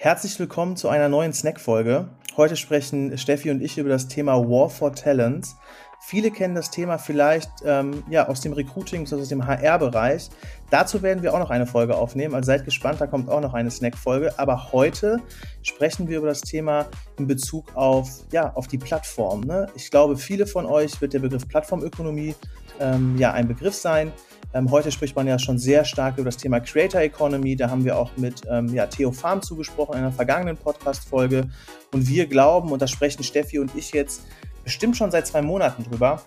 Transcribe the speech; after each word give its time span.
Herzlich 0.00 0.38
willkommen 0.38 0.76
zu 0.76 0.88
einer 0.88 1.08
neuen 1.08 1.32
Snack-Folge. 1.32 2.08
Heute 2.36 2.54
sprechen 2.54 3.18
Steffi 3.18 3.50
und 3.50 3.60
ich 3.60 3.78
über 3.78 3.88
das 3.88 4.06
Thema 4.06 4.34
War 4.48 4.70
for 4.70 4.92
Talents. 4.92 5.56
Viele 5.98 6.30
kennen 6.30 6.54
das 6.54 6.70
Thema 6.70 6.98
vielleicht 6.98 7.50
ähm, 7.64 8.04
ja, 8.08 8.28
aus 8.28 8.40
dem 8.40 8.52
Recruiting, 8.52 9.00
also 9.00 9.18
aus 9.18 9.28
dem 9.28 9.44
HR-Bereich. 9.44 10.30
Dazu 10.70 11.02
werden 11.02 11.24
wir 11.24 11.34
auch 11.34 11.40
noch 11.40 11.50
eine 11.50 11.66
Folge 11.66 11.96
aufnehmen. 11.96 12.36
Also 12.36 12.46
seid 12.46 12.64
gespannt, 12.64 13.00
da 13.00 13.08
kommt 13.08 13.28
auch 13.28 13.40
noch 13.40 13.54
eine 13.54 13.72
Snack-Folge. 13.72 14.38
Aber 14.38 14.70
heute 14.70 15.20
sprechen 15.62 16.06
wir 16.06 16.18
über 16.18 16.28
das 16.28 16.42
Thema 16.42 16.86
in 17.18 17.26
Bezug 17.26 17.74
auf, 17.74 18.08
ja, 18.30 18.52
auf 18.54 18.68
die 18.68 18.78
Plattform. 18.78 19.40
Ne? 19.40 19.66
Ich 19.74 19.90
glaube, 19.90 20.16
viele 20.16 20.46
von 20.46 20.64
euch 20.64 21.00
wird 21.00 21.12
der 21.12 21.18
Begriff 21.18 21.48
Plattformökonomie 21.48 22.36
ähm, 22.78 23.16
ja 23.18 23.32
ein 23.32 23.48
Begriff 23.48 23.74
sein. 23.74 24.12
Ähm, 24.54 24.70
heute 24.70 24.90
spricht 24.90 25.14
man 25.14 25.26
ja 25.26 25.38
schon 25.38 25.58
sehr 25.58 25.84
stark 25.84 26.16
über 26.16 26.26
das 26.26 26.38
Thema 26.38 26.60
Creator 26.60 27.00
Economy. 27.00 27.54
Da 27.54 27.68
haben 27.68 27.84
wir 27.84 27.98
auch 27.98 28.10
mit 28.16 28.42
ähm, 28.50 28.72
ja, 28.72 28.86
Theo 28.86 29.12
Farm 29.12 29.42
zugesprochen 29.42 29.94
in 29.94 30.00
einer 30.00 30.12
vergangenen 30.12 30.56
Podcast-Folge. 30.56 31.48
Und 31.92 32.08
wir 32.08 32.26
glauben, 32.26 32.72
und 32.72 32.80
da 32.80 32.86
sprechen 32.86 33.22
Steffi 33.22 33.58
und 33.58 33.74
ich 33.74 33.92
jetzt 33.92 34.22
bestimmt 34.64 34.96
schon 34.96 35.10
seit 35.10 35.26
zwei 35.26 35.42
Monaten 35.42 35.84
drüber, 35.84 36.22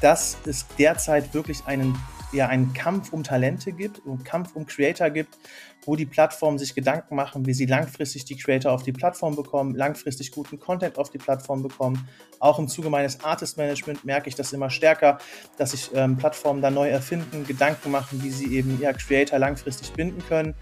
dass 0.00 0.38
es 0.46 0.66
derzeit 0.78 1.34
wirklich 1.34 1.66
einen 1.66 1.96
ja 2.32 2.46
einen 2.46 2.72
Kampf 2.72 3.12
um 3.12 3.24
Talente 3.24 3.72
gibt, 3.72 4.02
einen 4.06 4.22
Kampf 4.22 4.54
um 4.54 4.66
Creator 4.66 5.10
gibt, 5.10 5.38
wo 5.84 5.96
die 5.96 6.06
Plattformen 6.06 6.58
sich 6.58 6.74
Gedanken 6.74 7.14
machen, 7.14 7.46
wie 7.46 7.54
sie 7.54 7.66
langfristig 7.66 8.24
die 8.24 8.36
Creator 8.36 8.72
auf 8.72 8.82
die 8.82 8.92
Plattform 8.92 9.36
bekommen, 9.36 9.74
langfristig 9.74 10.30
guten 10.30 10.58
Content 10.58 10.98
auf 10.98 11.10
die 11.10 11.18
Plattform 11.18 11.62
bekommen. 11.62 12.08
Auch 12.38 12.58
im 12.58 12.68
Zuge 12.68 12.90
meines 12.90 13.24
Artist 13.24 13.56
Management 13.56 14.04
merke 14.04 14.28
ich 14.28 14.34
das 14.34 14.52
immer 14.52 14.70
stärker, 14.70 15.18
dass 15.56 15.72
sich 15.72 15.90
ähm, 15.94 16.16
Plattformen 16.16 16.62
da 16.62 16.70
neu 16.70 16.88
erfinden, 16.88 17.46
Gedanken 17.46 17.90
machen, 17.90 18.22
wie 18.22 18.30
sie 18.30 18.54
eben 18.54 18.80
ja, 18.80 18.92
Creator 18.92 19.38
langfristig 19.38 19.92
binden 19.92 20.22
können. 20.28 20.54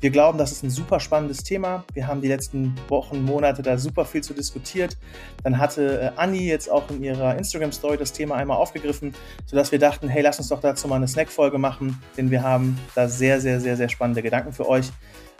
Wir 0.00 0.10
glauben, 0.10 0.36
das 0.36 0.52
ist 0.52 0.62
ein 0.62 0.68
super 0.68 1.00
spannendes 1.00 1.44
Thema. 1.44 1.82
Wir 1.94 2.06
haben 2.06 2.20
die 2.20 2.28
letzten 2.28 2.74
Wochen, 2.88 3.24
Monate 3.24 3.62
da 3.62 3.78
super 3.78 4.04
viel 4.04 4.22
zu 4.22 4.34
diskutiert. 4.34 4.98
Dann 5.42 5.58
hatte 5.58 6.12
äh, 6.14 6.20
Anni 6.20 6.46
jetzt 6.46 6.70
auch 6.70 6.90
in 6.90 7.02
ihrer 7.02 7.38
Instagram-Story 7.38 7.96
das 7.96 8.12
Thema 8.12 8.34
einmal 8.34 8.58
aufgegriffen, 8.58 9.14
sodass 9.46 9.72
wir 9.72 9.78
dachten, 9.78 10.08
hey, 10.08 10.22
lass 10.22 10.38
uns 10.38 10.48
doch 10.48 10.60
dazu 10.60 10.88
mal 10.88 10.96
eine 10.96 11.08
Snack-Folge 11.08 11.56
machen, 11.56 11.98
denn 12.18 12.30
wir 12.30 12.42
haben 12.42 12.78
da 12.94 13.08
sehr, 13.08 13.40
sehr, 13.40 13.60
sehr, 13.60 13.78
sehr 13.78 13.88
spannende 13.88 14.22
Gedanken 14.22 14.52
für 14.52 14.63
euch. 14.64 14.90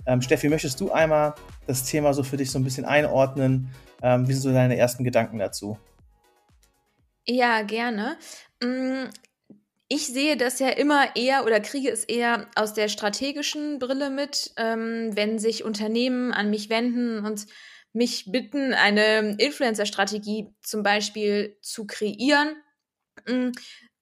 Ähm, 0.07 0.21
Steffi, 0.21 0.49
möchtest 0.49 0.81
du 0.81 0.93
einmal 0.93 1.35
das 1.67 1.85
Thema 1.85 2.13
so 2.13 2.23
für 2.23 2.37
dich 2.37 2.51
so 2.51 2.59
ein 2.59 2.65
bisschen 2.65 2.85
einordnen? 2.85 3.71
Ähm, 4.03 4.29
wie 4.29 4.33
sind 4.33 4.43
so 4.43 4.53
deine 4.53 4.77
ersten 4.77 5.05
Gedanken 5.05 5.39
dazu? 5.39 5.79
Ja, 7.27 7.63
gerne. 7.63 8.19
Mm, 8.63 9.05
ich 9.89 10.07
sehe 10.07 10.37
das 10.37 10.59
ja 10.59 10.69
immer 10.69 11.17
eher 11.17 11.45
oder 11.45 11.61
kriege 11.61 11.91
es 11.91 12.05
eher 12.05 12.49
aus 12.55 12.75
der 12.75 12.89
strategischen 12.89 13.79
Brille 13.79 14.11
mit, 14.11 14.53
ähm, 14.57 15.11
wenn 15.15 15.39
sich 15.39 15.65
Unternehmen 15.65 16.33
an 16.33 16.51
mich 16.51 16.69
wenden 16.69 17.25
und 17.25 17.47
mich 17.93 18.31
bitten, 18.31 18.75
eine 18.75 19.37
Influencer-Strategie 19.39 20.49
zum 20.63 20.83
Beispiel 20.83 21.57
zu 21.63 21.87
kreieren. 21.87 22.57
Mm, 23.27 23.51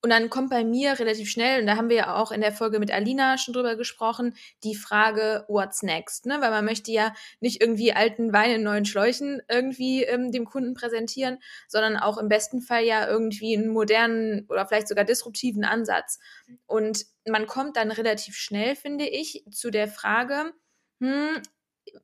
und 0.01 0.09
dann 0.09 0.29
kommt 0.29 0.49
bei 0.49 0.65
mir 0.65 0.99
relativ 0.99 1.29
schnell, 1.29 1.61
und 1.61 1.65
da 1.65 1.77
haben 1.77 1.87
wir 1.87 1.95
ja 1.95 2.15
auch 2.17 2.33
in 2.33 2.41
der 2.41 2.51
Folge 2.51 2.77
mit 2.79 2.91
Alina 2.91 3.37
schon 3.37 3.53
drüber 3.53 3.77
gesprochen, 3.77 4.35
die 4.65 4.75
Frage, 4.75 5.45
what's 5.47 5.81
next? 5.81 6.25
Ne? 6.25 6.41
Weil 6.41 6.51
man 6.51 6.65
möchte 6.65 6.91
ja 6.91 7.13
nicht 7.39 7.61
irgendwie 7.61 7.93
alten 7.93 8.33
Wein 8.33 8.51
in 8.51 8.63
neuen 8.63 8.83
Schläuchen 8.83 9.41
irgendwie 9.49 10.03
ähm, 10.03 10.33
dem 10.33 10.43
Kunden 10.43 10.73
präsentieren, 10.73 11.37
sondern 11.69 11.95
auch 11.95 12.17
im 12.17 12.27
besten 12.27 12.61
Fall 12.61 12.83
ja 12.83 13.07
irgendwie 13.07 13.55
einen 13.55 13.69
modernen 13.69 14.45
oder 14.49 14.67
vielleicht 14.67 14.89
sogar 14.89 15.05
disruptiven 15.05 15.63
Ansatz. 15.63 16.19
Und 16.65 17.05
man 17.25 17.47
kommt 17.47 17.77
dann 17.77 17.89
relativ 17.91 18.35
schnell, 18.35 18.75
finde 18.75 19.07
ich, 19.07 19.45
zu 19.51 19.71
der 19.71 19.87
Frage, 19.87 20.51
hm, 20.99 21.41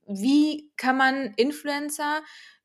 wie 0.08 0.72
kann 0.78 0.96
man 0.96 1.34
Influencer 1.36 2.22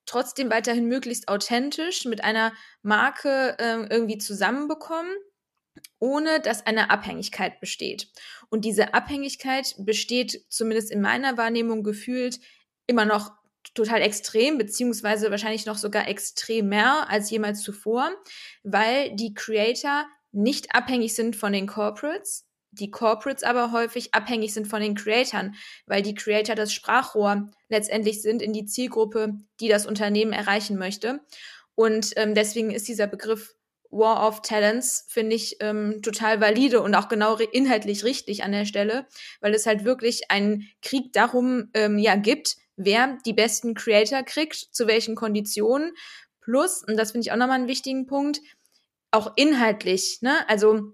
trotzdem 0.07 0.51
weiterhin 0.51 0.87
möglichst 0.87 1.29
authentisch 1.29 2.05
mit 2.05 2.23
einer 2.25 2.53
Marke 2.83 3.57
äh, 3.59 3.87
irgendwie 3.91 4.19
zusammenbekommen, 4.19 5.13
ohne 5.99 6.41
dass 6.41 6.67
eine 6.67 6.91
Abhängigkeit 6.91 7.61
besteht. 7.61 8.09
Und 8.49 8.65
diese 8.65 8.95
Abhängigkeit 8.95 9.75
besteht 9.79 10.45
zumindest 10.49 10.91
in 10.91 11.01
meiner 11.01 11.37
Wahrnehmung 11.37 11.83
gefühlt 11.83 12.41
immer 12.87 13.05
noch 13.05 13.33
total 13.75 14.03
extrem, 14.03 14.59
beziehungsweise 14.59 15.31
wahrscheinlich 15.31 15.67
noch 15.67 15.79
sogar 15.79 16.09
extremer 16.09 17.09
als 17.09 17.31
jemals 17.31 17.63
zuvor, 17.63 18.11
weil 18.63 19.15
die 19.17 19.35
Creator 19.35 20.07
nicht 20.33 20.75
abhängig 20.75 21.15
sind 21.15 21.37
von 21.37 21.53
den 21.53 21.67
Corporates, 21.67 22.47
die 22.79 22.91
Corporates 22.91 23.43
aber 23.43 23.73
häufig 23.73 24.15
abhängig 24.15 24.55
sind 24.55 24.67
von 24.67 24.81
den 24.81 24.95
Creatoren, 24.95 25.55
weil 25.87 26.03
die 26.03 26.15
Creator 26.15 26.55
das 26.55 26.73
Sprachrohr 26.73 27.51
letztendlich 27.69 28.23
sind 28.23 28.43
in 28.43 28.53
die 28.53 28.67
Zielgruppe, 28.67 29.35
die 29.61 29.69
das 29.69 29.87
Unternehmen 29.87 30.33
erreichen 30.33 30.77
möchte. 30.77 31.21
Und 31.75 32.13
ähm, 32.17 32.35
deswegen 32.35 32.71
ist 32.71 32.89
dieser 32.89 33.07
Begriff 33.07 33.55
War 33.91 34.27
of 34.27 34.43
Talents, 34.43 35.07
finde 35.09 35.37
ich, 35.37 35.57
ähm, 35.61 36.03
total 36.03 36.41
valide 36.41 36.83
und 36.83 36.95
auch 36.95 37.09
genau 37.09 37.37
inhaltlich 37.37 38.05
richtig 38.05 38.43
an 38.43 38.53
der 38.53 38.65
Stelle, 38.65 39.07
weil 39.41 39.55
es 39.55 39.67
halt 39.67 39.85
wirklich 39.85 40.31
einen 40.31 40.69
Krieg 40.83 41.13
darum 41.13 41.71
ähm, 41.75 41.99
ja 41.99 42.17
gibt, 42.17 42.57
wer 42.77 43.19
die 43.25 43.33
besten 43.33 43.75
Creator 43.75 44.23
kriegt, 44.25 44.55
zu 44.55 44.87
welchen 44.87 45.15
Konditionen. 45.15 45.93
Plus, 46.41 46.83
und 46.85 46.97
das 46.97 47.13
finde 47.13 47.27
ich 47.27 47.33
auch 47.33 47.37
nochmal 47.37 47.59
einen 47.59 47.69
wichtigen 47.69 48.07
Punkt, 48.07 48.41
auch 49.13 49.33
inhaltlich, 49.37 50.19
ne? 50.23 50.49
Also 50.49 50.93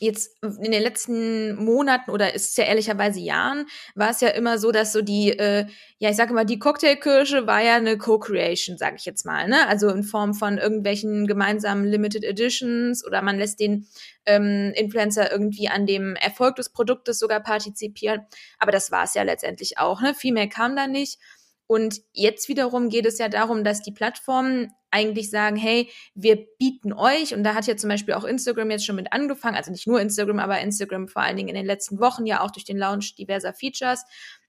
jetzt 0.00 0.36
in 0.42 0.70
den 0.70 0.82
letzten 0.82 1.56
Monaten 1.56 2.10
oder 2.10 2.34
ist 2.34 2.50
es 2.50 2.56
ja 2.56 2.64
ehrlicherweise 2.64 3.20
Jahren, 3.20 3.66
war 3.94 4.10
es 4.10 4.20
ja 4.20 4.28
immer 4.28 4.58
so, 4.58 4.70
dass 4.70 4.92
so 4.92 5.02
die, 5.02 5.30
äh, 5.30 5.66
ja, 5.98 6.10
ich 6.10 6.16
sage 6.16 6.34
mal, 6.34 6.44
die 6.44 6.58
Cocktailkirsche 6.58 7.46
war 7.46 7.62
ja 7.62 7.76
eine 7.76 7.98
Co-Creation, 7.98 8.78
sage 8.78 8.96
ich 8.96 9.04
jetzt 9.04 9.24
mal, 9.24 9.48
ne? 9.48 9.66
Also 9.66 9.88
in 9.88 10.04
Form 10.04 10.34
von 10.34 10.58
irgendwelchen 10.58 11.26
gemeinsamen 11.26 11.84
Limited 11.84 12.24
Editions 12.24 13.04
oder 13.04 13.22
man 13.22 13.38
lässt 13.38 13.60
den 13.60 13.86
ähm, 14.26 14.72
Influencer 14.76 15.32
irgendwie 15.32 15.68
an 15.68 15.86
dem 15.86 16.14
Erfolg 16.16 16.56
des 16.56 16.70
Produktes 16.70 17.18
sogar 17.18 17.40
partizipieren. 17.40 18.22
Aber 18.58 18.72
das 18.72 18.90
war 18.90 19.04
es 19.04 19.14
ja 19.14 19.22
letztendlich 19.22 19.78
auch, 19.78 20.00
ne? 20.00 20.14
Viel 20.14 20.32
mehr 20.32 20.48
kam 20.48 20.76
da 20.76 20.86
nicht. 20.86 21.18
Und 21.66 22.00
jetzt 22.12 22.48
wiederum 22.48 22.88
geht 22.88 23.04
es 23.04 23.18
ja 23.18 23.28
darum, 23.28 23.62
dass 23.62 23.82
die 23.82 23.92
Plattformen 23.92 24.72
eigentlich 24.90 25.30
sagen, 25.30 25.56
hey, 25.56 25.90
wir 26.14 26.46
bieten 26.58 26.92
euch, 26.92 27.34
und 27.34 27.44
da 27.44 27.54
hat 27.54 27.66
ja 27.66 27.76
zum 27.76 27.90
Beispiel 27.90 28.14
auch 28.14 28.24
Instagram 28.24 28.70
jetzt 28.70 28.86
schon 28.86 28.96
mit 28.96 29.12
angefangen, 29.12 29.56
also 29.56 29.70
nicht 29.70 29.86
nur 29.86 30.00
Instagram, 30.00 30.38
aber 30.38 30.60
Instagram 30.60 31.08
vor 31.08 31.22
allen 31.22 31.36
Dingen 31.36 31.50
in 31.50 31.54
den 31.54 31.66
letzten 31.66 32.00
Wochen 32.00 32.26
ja 32.26 32.40
auch 32.40 32.50
durch 32.50 32.64
den 32.64 32.78
Launch 32.78 33.14
diverser 33.14 33.52
Features, 33.52 34.04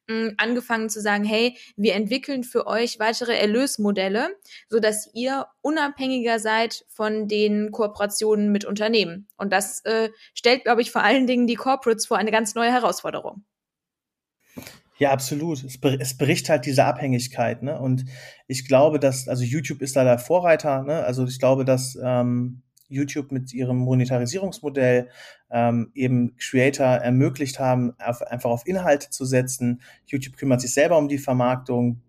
mh, 0.08 0.34
angefangen 0.38 0.90
zu 0.90 1.02
sagen, 1.02 1.24
hey, 1.24 1.58
wir 1.78 1.94
entwickeln 1.96 2.44
für 2.44 2.68
euch 2.68 3.00
weitere 3.00 3.38
Erlösmodelle, 3.38 4.30
so 4.70 4.80
dass 4.80 5.10
ihr 5.14 5.48
unabhängiger 5.62 6.40
seid 6.40 6.86
von 6.90 7.28
den 7.28 7.72
Kooperationen 7.72 8.52
mit 8.52 8.66
Unternehmen. 8.66 9.28
Und 9.38 9.54
das 9.54 9.84
äh, 9.86 10.10
stellt, 10.34 10.64
glaube 10.64 10.82
ich, 10.82 10.92
vor 10.92 11.04
allen 11.04 11.28
Dingen 11.28 11.48
die 11.48 11.56
Corporates 11.56 12.06
vor 12.08 12.18
eine 12.18 12.32
ganz 12.32 12.56
neue 12.56 12.72
Herausforderung. 12.72 13.44
Ja, 15.00 15.12
absolut. 15.12 15.64
Es, 15.64 15.80
es 16.00 16.18
bricht 16.18 16.50
halt 16.50 16.66
diese 16.66 16.84
Abhängigkeit, 16.84 17.64
ne? 17.64 17.80
Und 17.80 18.04
ich 18.48 18.68
glaube, 18.68 19.00
dass, 19.00 19.30
also 19.30 19.44
YouTube 19.46 19.82
ist 19.82 19.96
da 19.96 20.04
der 20.04 20.20
Vorreiter, 20.20 20.84
ne? 20.84 21.04
Also 21.06 21.26
ich 21.26 21.40
glaube, 21.40 21.64
dass 21.64 21.98
ähm, 22.04 22.64
YouTube 22.90 23.32
mit 23.32 23.54
ihrem 23.54 23.78
Monetarisierungsmodell 23.78 25.08
ähm, 25.52 25.92
eben 25.94 26.36
Creator 26.38 26.86
ermöglicht 26.86 27.60
haben, 27.60 27.94
auf, 27.98 28.22
einfach 28.24 28.50
auf 28.50 28.68
Inhalte 28.68 29.10
zu 29.10 29.24
setzen. 29.24 29.82
YouTube 30.06 30.36
kümmert 30.36 30.60
sich 30.60 30.74
selber 30.74 30.98
um 30.98 31.08
die 31.08 31.18
Vermarktung, 31.18 32.02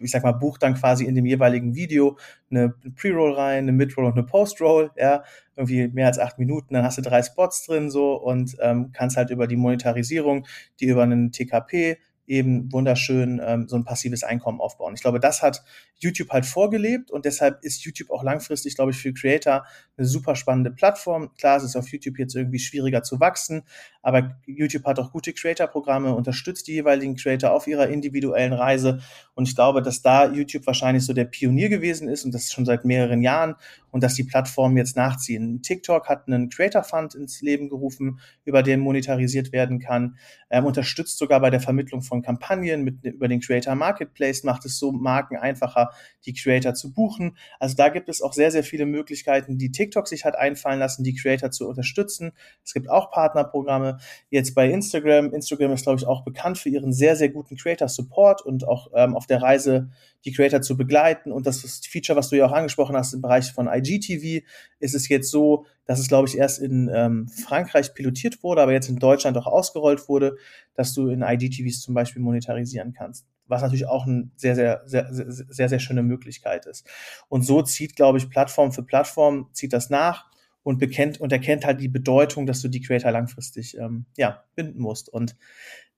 ich 0.00 0.10
sag 0.10 0.22
mal, 0.22 0.32
bucht 0.32 0.62
dann 0.62 0.74
quasi 0.74 1.04
in 1.04 1.14
dem 1.14 1.26
jeweiligen 1.26 1.74
Video 1.74 2.18
eine 2.50 2.70
Pre-Roll 2.96 3.34
rein, 3.34 3.64
eine 3.64 3.72
Mid-Roll 3.72 4.06
und 4.06 4.12
eine 4.12 4.24
Post-Roll, 4.24 4.90
ja, 4.96 5.22
irgendwie 5.56 5.88
mehr 5.88 6.06
als 6.06 6.18
acht 6.18 6.38
Minuten, 6.38 6.74
dann 6.74 6.84
hast 6.84 6.98
du 6.98 7.02
drei 7.02 7.22
Spots 7.22 7.66
drin 7.66 7.90
so 7.90 8.14
und 8.14 8.56
ähm, 8.60 8.90
kannst 8.92 9.16
halt 9.16 9.30
über 9.30 9.46
die 9.46 9.56
Monetarisierung, 9.56 10.46
die 10.80 10.86
über 10.86 11.02
einen 11.02 11.32
TKP 11.32 11.98
eben 12.28 12.70
wunderschön 12.72 13.40
ähm, 13.44 13.68
so 13.68 13.76
ein 13.76 13.84
passives 13.84 14.22
Einkommen 14.22 14.60
aufbauen. 14.60 14.94
Ich 14.94 15.00
glaube, 15.00 15.20
das 15.20 15.42
hat 15.42 15.62
YouTube 15.96 16.30
halt 16.30 16.46
vorgelebt 16.46 17.10
und 17.10 17.24
deshalb 17.24 17.64
ist 17.64 17.84
YouTube 17.84 18.10
auch 18.10 18.22
langfristig, 18.22 18.76
glaube 18.76 18.92
ich, 18.92 18.98
für 18.98 19.12
Creator 19.12 19.64
eine 19.96 20.06
super 20.06 20.36
spannende 20.36 20.70
Plattform. 20.70 21.34
Klar, 21.36 21.56
es 21.56 21.64
ist 21.64 21.76
auf 21.76 21.88
YouTube 21.88 22.18
jetzt 22.18 22.36
irgendwie 22.36 22.58
schwieriger 22.58 23.02
zu 23.02 23.18
wachsen, 23.18 23.62
aber 24.02 24.36
YouTube 24.46 24.84
hat 24.84 24.98
auch 24.98 25.10
gute 25.10 25.32
Creator-Programme, 25.32 26.14
unterstützt 26.14 26.68
die 26.68 26.74
jeweiligen 26.74 27.16
Creator 27.16 27.50
auf 27.52 27.66
ihrer 27.66 27.88
individuellen 27.88 28.52
Reise 28.52 29.00
und 29.34 29.48
ich 29.48 29.54
glaube, 29.54 29.82
dass 29.82 30.02
da 30.02 30.30
YouTube 30.30 30.66
wahrscheinlich 30.66 31.04
so 31.04 31.12
der 31.12 31.24
Pionier 31.24 31.68
gewesen 31.68 32.08
ist 32.08 32.24
und 32.24 32.32
das 32.32 32.52
schon 32.52 32.64
seit 32.64 32.84
mehreren 32.84 33.22
Jahren 33.22 33.56
und 33.90 34.02
dass 34.02 34.14
die 34.14 34.24
Plattformen 34.24 34.76
jetzt 34.76 34.96
nachziehen. 34.96 35.62
TikTok 35.62 36.08
hat 36.08 36.26
einen 36.26 36.50
Creator 36.50 36.82
Fund 36.82 37.14
ins 37.14 37.40
Leben 37.40 37.68
gerufen, 37.68 38.20
über 38.44 38.62
den 38.62 38.80
monetarisiert 38.80 39.52
werden 39.52 39.78
kann, 39.78 40.18
ähm, 40.50 40.64
unterstützt 40.64 41.18
sogar 41.18 41.40
bei 41.40 41.50
der 41.50 41.60
Vermittlung 41.60 42.02
von 42.02 42.17
von 42.18 42.22
Kampagnen 42.22 42.82
mit, 42.82 43.04
über 43.04 43.28
den 43.28 43.40
Creator 43.40 43.74
Marketplace, 43.74 44.44
macht 44.44 44.64
es 44.64 44.78
so 44.78 44.92
Marken 44.92 45.36
einfacher, 45.36 45.90
die 46.26 46.34
Creator 46.34 46.74
zu 46.74 46.92
buchen. 46.92 47.36
Also 47.58 47.76
da 47.76 47.88
gibt 47.88 48.08
es 48.08 48.22
auch 48.22 48.32
sehr, 48.32 48.50
sehr 48.50 48.64
viele 48.64 48.86
Möglichkeiten, 48.86 49.58
die 49.58 49.70
TikTok 49.70 50.08
sich 50.08 50.24
hat 50.24 50.36
einfallen 50.36 50.78
lassen, 50.78 51.04
die 51.04 51.14
Creator 51.14 51.50
zu 51.50 51.68
unterstützen. 51.68 52.32
Es 52.64 52.74
gibt 52.74 52.90
auch 52.90 53.10
Partnerprogramme. 53.10 53.98
Jetzt 54.30 54.54
bei 54.54 54.70
Instagram. 54.70 55.32
Instagram 55.32 55.72
ist, 55.72 55.84
glaube 55.84 55.98
ich, 55.98 56.06
auch 56.06 56.24
bekannt 56.24 56.58
für 56.58 56.68
ihren 56.68 56.92
sehr, 56.92 57.16
sehr 57.16 57.28
guten 57.28 57.56
Creator 57.56 57.88
Support 57.88 58.42
und 58.42 58.66
auch 58.66 58.88
ähm, 58.94 59.14
auf 59.14 59.26
der 59.26 59.42
Reise 59.42 59.90
die 60.24 60.32
Creator 60.32 60.60
zu 60.60 60.76
begleiten. 60.76 61.32
Und 61.32 61.46
das 61.46 61.60
Feature, 61.86 62.18
was 62.18 62.28
du 62.28 62.36
ja 62.36 62.46
auch 62.46 62.52
angesprochen 62.52 62.96
hast 62.96 63.12
im 63.12 63.22
Bereich 63.22 63.52
von 63.52 63.68
IGTV, 63.68 64.44
ist 64.80 64.94
es 64.94 65.08
jetzt 65.08 65.30
so, 65.30 65.66
dass 65.84 65.98
es, 65.98 66.08
glaube 66.08 66.28
ich, 66.28 66.36
erst 66.36 66.60
in 66.60 66.90
ähm, 66.92 67.28
Frankreich 67.28 67.94
pilotiert 67.94 68.42
wurde, 68.42 68.62
aber 68.62 68.72
jetzt 68.72 68.88
in 68.88 68.96
Deutschland 68.96 69.36
auch 69.36 69.46
ausgerollt 69.46 70.08
wurde, 70.08 70.36
dass 70.74 70.92
du 70.92 71.08
in 71.08 71.22
IGTVs 71.22 71.80
zum 71.80 71.94
Beispiel 71.94 72.20
monetarisieren 72.20 72.92
kannst. 72.92 73.26
Was 73.46 73.62
natürlich 73.62 73.86
auch 73.86 74.06
eine 74.06 74.30
sehr, 74.36 74.54
sehr, 74.54 74.82
sehr, 74.86 75.12
sehr, 75.12 75.30
sehr, 75.30 75.68
sehr 75.68 75.78
schöne 75.78 76.02
Möglichkeit 76.02 76.66
ist. 76.66 76.86
Und 77.28 77.42
so 77.42 77.62
zieht, 77.62 77.96
glaube 77.96 78.18
ich, 78.18 78.28
Plattform 78.28 78.72
für 78.72 78.82
Plattform, 78.82 79.48
zieht 79.52 79.72
das 79.72 79.88
nach 79.88 80.26
und 80.62 80.78
bekennt 80.78 81.20
und 81.20 81.32
erkennt 81.32 81.64
halt 81.64 81.80
die 81.80 81.88
Bedeutung, 81.88 82.44
dass 82.44 82.60
du 82.60 82.68
die 82.68 82.82
Creator 82.82 83.10
langfristig 83.10 83.78
ähm, 83.78 84.04
ja, 84.18 84.44
binden 84.54 84.82
musst. 84.82 85.08
Und 85.08 85.36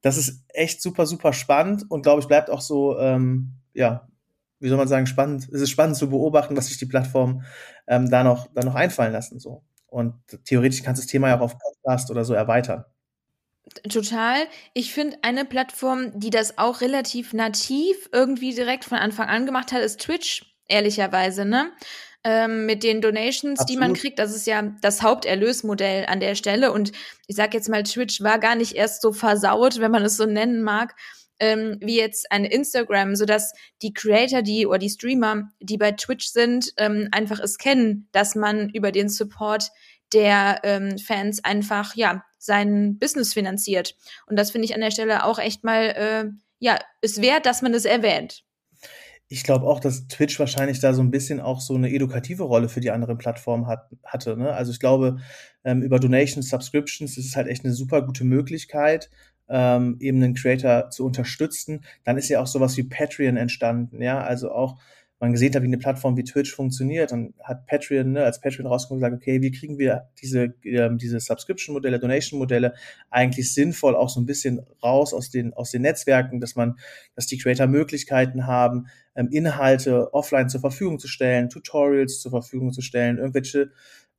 das 0.01 0.17
ist 0.17 0.45
echt 0.49 0.81
super, 0.81 1.05
super 1.05 1.33
spannend 1.33 1.89
und 1.89 2.03
glaube 2.03 2.21
ich, 2.21 2.27
bleibt 2.27 2.49
auch 2.49 2.61
so 2.61 2.97
ähm, 2.97 3.55
ja, 3.73 4.07
wie 4.61 4.69
soll 4.69 4.77
man 4.77 4.87
sagen, 4.87 5.07
spannend, 5.07 5.49
es 5.51 5.61
ist 5.61 5.71
spannend 5.71 5.97
zu 5.97 6.09
beobachten, 6.09 6.55
was 6.55 6.67
sich 6.67 6.77
die 6.77 6.85
Plattformen 6.85 7.43
ähm, 7.87 8.09
da, 8.09 8.23
noch, 8.23 8.47
da 8.53 8.63
noch 8.63 8.75
einfallen 8.75 9.11
lassen. 9.11 9.39
So. 9.39 9.63
Und 9.87 10.15
theoretisch 10.45 10.83
kannst 10.83 11.01
du 11.01 11.03
das 11.03 11.11
Thema 11.11 11.29
ja 11.29 11.37
auch 11.37 11.41
auf 11.41 11.57
Podcast 11.57 12.11
oder 12.11 12.23
so 12.23 12.33
erweitern. 12.33 12.85
Total. 13.89 14.47
Ich 14.73 14.93
finde, 14.93 15.17
eine 15.21 15.45
Plattform, 15.45 16.19
die 16.19 16.29
das 16.29 16.57
auch 16.57 16.81
relativ 16.81 17.33
nativ 17.33 18.09
irgendwie 18.11 18.53
direkt 18.53 18.85
von 18.85 18.97
Anfang 18.97 19.27
an 19.27 19.45
gemacht 19.45 19.71
hat, 19.71 19.81
ist 19.81 20.01
Twitch, 20.01 20.55
ehrlicherweise, 20.67 21.45
ne? 21.45 21.71
Ähm, 22.23 22.67
mit 22.67 22.83
den 22.83 23.01
Donations, 23.01 23.59
Absolut. 23.59 23.69
die 23.69 23.77
man 23.77 23.93
kriegt, 23.95 24.19
das 24.19 24.35
ist 24.35 24.45
ja 24.45 24.61
das 24.81 25.01
Haupterlösmodell 25.01 26.05
an 26.05 26.19
der 26.19 26.35
Stelle. 26.35 26.71
Und 26.71 26.91
ich 27.25 27.35
sag 27.35 27.53
jetzt 27.55 27.67
mal, 27.67 27.81
Twitch 27.81 28.21
war 28.21 28.37
gar 28.37 28.55
nicht 28.55 28.75
erst 28.75 29.01
so 29.01 29.11
versaut, 29.11 29.79
wenn 29.79 29.91
man 29.91 30.03
es 30.03 30.17
so 30.17 30.25
nennen 30.25 30.61
mag, 30.61 30.95
ähm, 31.41 31.77
wie 31.81 31.97
jetzt 31.97 32.31
ein 32.31 32.45
Instagram, 32.45 33.15
sodass 33.15 33.51
die 33.81 33.93
Creator, 33.93 34.43
die 34.43 34.65
oder 34.67 34.77
die 34.77 34.89
Streamer, 34.89 35.49
die 35.59 35.77
bei 35.77 35.91
Twitch 35.91 36.27
sind, 36.27 36.71
ähm, 36.77 37.09
einfach 37.11 37.39
es 37.39 37.57
kennen, 37.57 38.07
dass 38.11 38.35
man 38.35 38.69
über 38.69 38.91
den 38.91 39.09
Support 39.09 39.69
der 40.13 40.59
ähm, 40.63 40.97
Fans 40.97 41.43
einfach 41.43 41.95
ja 41.95 42.23
sein 42.37 42.97
Business 42.99 43.33
finanziert. 43.33 43.95
Und 44.27 44.37
das 44.37 44.51
finde 44.51 44.65
ich 44.65 44.75
an 44.75 44.81
der 44.81 44.91
Stelle 44.91 45.25
auch 45.25 45.39
echt 45.39 45.63
mal 45.63 45.83
äh, 45.83 46.25
ja 46.59 46.79
ist 47.01 47.21
wert, 47.21 47.45
dass 47.45 47.61
man 47.61 47.73
das 47.73 47.85
erwähnt. 47.85 48.43
Ich 49.27 49.43
glaube 49.45 49.65
auch, 49.65 49.79
dass 49.79 50.07
Twitch 50.07 50.37
wahrscheinlich 50.39 50.81
da 50.81 50.93
so 50.93 51.01
ein 51.01 51.09
bisschen 51.09 51.39
auch 51.39 51.61
so 51.61 51.73
eine 51.73 51.89
edukative 51.89 52.43
Rolle 52.43 52.67
für 52.67 52.81
die 52.81 52.91
anderen 52.91 53.17
Plattformen 53.17 53.65
hat, 53.65 53.89
hatte. 54.03 54.35
Ne? 54.35 54.51
Also 54.51 54.73
ich 54.73 54.79
glaube, 54.81 55.19
ähm, 55.63 55.81
über 55.81 55.99
Donations, 55.99 56.49
Subscriptions, 56.49 57.15
das 57.15 57.23
ist 57.23 57.37
halt 57.37 57.47
echt 57.47 57.63
eine 57.63 57.73
super 57.73 58.01
gute 58.01 58.25
Möglichkeit, 58.25 59.09
ähm, 59.51 59.97
eben 59.99 60.23
einen 60.23 60.33
Creator 60.33 60.89
zu 60.89 61.05
unterstützen. 61.05 61.83
Dann 62.03 62.17
ist 62.17 62.29
ja 62.29 62.41
auch 62.41 62.47
sowas 62.47 62.77
wie 62.77 62.83
Patreon 62.83 63.37
entstanden, 63.37 64.01
ja, 64.01 64.21
also 64.21 64.51
auch 64.51 64.77
man 65.21 65.33
gesehen 65.33 65.53
hat, 65.53 65.61
wie 65.61 65.67
eine 65.67 65.77
Plattform 65.77 66.17
wie 66.17 66.23
Twitch 66.23 66.53
funktioniert, 66.53 67.11
dann 67.11 67.35
hat 67.43 67.67
Patreon 67.67 68.13
ne, 68.13 68.23
als 68.23 68.41
Patreon 68.41 68.65
rausgekommen 68.65 69.01
gesagt, 69.01 69.21
okay, 69.21 69.39
wie 69.41 69.51
kriegen 69.51 69.77
wir 69.77 70.09
diese, 70.19 70.55
ähm, 70.63 70.97
diese 70.97 71.19
Subscription-Modelle, 71.19 71.99
Donation-Modelle 71.99 72.73
eigentlich 73.11 73.53
sinnvoll 73.53 73.95
auch 73.95 74.09
so 74.09 74.19
ein 74.19 74.25
bisschen 74.25 74.65
raus 74.83 75.13
aus 75.13 75.29
den, 75.29 75.53
aus 75.53 75.69
den 75.69 75.83
Netzwerken, 75.83 76.39
dass 76.39 76.55
man, 76.55 76.79
dass 77.15 77.27
die 77.27 77.37
Creator 77.37 77.67
Möglichkeiten 77.67 78.47
haben, 78.47 78.87
ähm, 79.15 79.29
Inhalte 79.31 80.11
offline 80.11 80.49
zur 80.49 80.61
Verfügung 80.61 80.97
zu 80.97 81.07
stellen, 81.07 81.49
Tutorials 81.49 82.19
zur 82.19 82.31
Verfügung 82.31 82.73
zu 82.73 82.81
stellen, 82.81 83.19
irgendwelche 83.19 83.69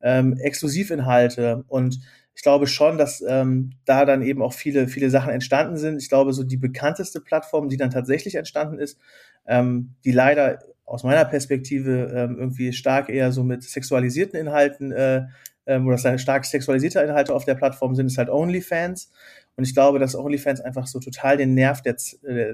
ähm, 0.03 0.37
Exklusivinhalte 0.37 1.65
und 1.67 1.99
ich 2.35 2.43
glaube 2.43 2.67
schon, 2.67 2.99
dass 2.99 3.23
ähm, 3.27 3.73
da 3.85 4.05
dann 4.05 4.23
eben 4.23 4.43
auch 4.43 4.55
viele, 4.55 4.89
viele 4.89 5.11
Sachen 5.11 5.31
entstanden 5.33 5.77
sind. 5.77 6.01
Ich 6.01 6.09
glaube, 6.09 6.33
so 6.33 6.45
die 6.45 6.57
bekannteste 6.57 7.21
Plattform, 7.21 7.69
die 7.69 7.77
dann 7.77 7.91
tatsächlich 7.91 8.37
entstanden 8.37 8.79
ist, 8.79 8.99
ähm, 9.47 9.95
die 10.05 10.13
leider 10.13 10.59
aus 10.85 11.05
meiner 11.05 11.25
Perspektive 11.25 12.13
ähm, 12.15 12.39
irgendwie 12.39 12.73
stark 12.73 13.09
eher 13.09 13.33
so 13.33 13.45
mit 13.45 13.63
sexualisierten 13.63 14.39
Inhalten 14.39 14.93
äh, 14.93 15.27
ähm, 15.67 15.87
oder 15.87 16.19
stark 16.19 16.45
sexualisierte 16.45 17.01
Inhalte 17.01 17.35
auf 17.35 17.45
der 17.45 17.55
Plattform 17.55 17.95
sind, 17.95 18.07
ist 18.07 18.19
halt 18.19 18.31
OnlyFans. 18.31 19.11
Und 19.57 19.65
ich 19.65 19.75
glaube, 19.75 19.99
dass 19.99 20.17
OnlyFans 20.17 20.61
einfach 20.61 20.87
so 20.87 20.99
total 20.99 21.37
den 21.37 21.55
Nerv 21.55 21.83
der, 21.83 21.97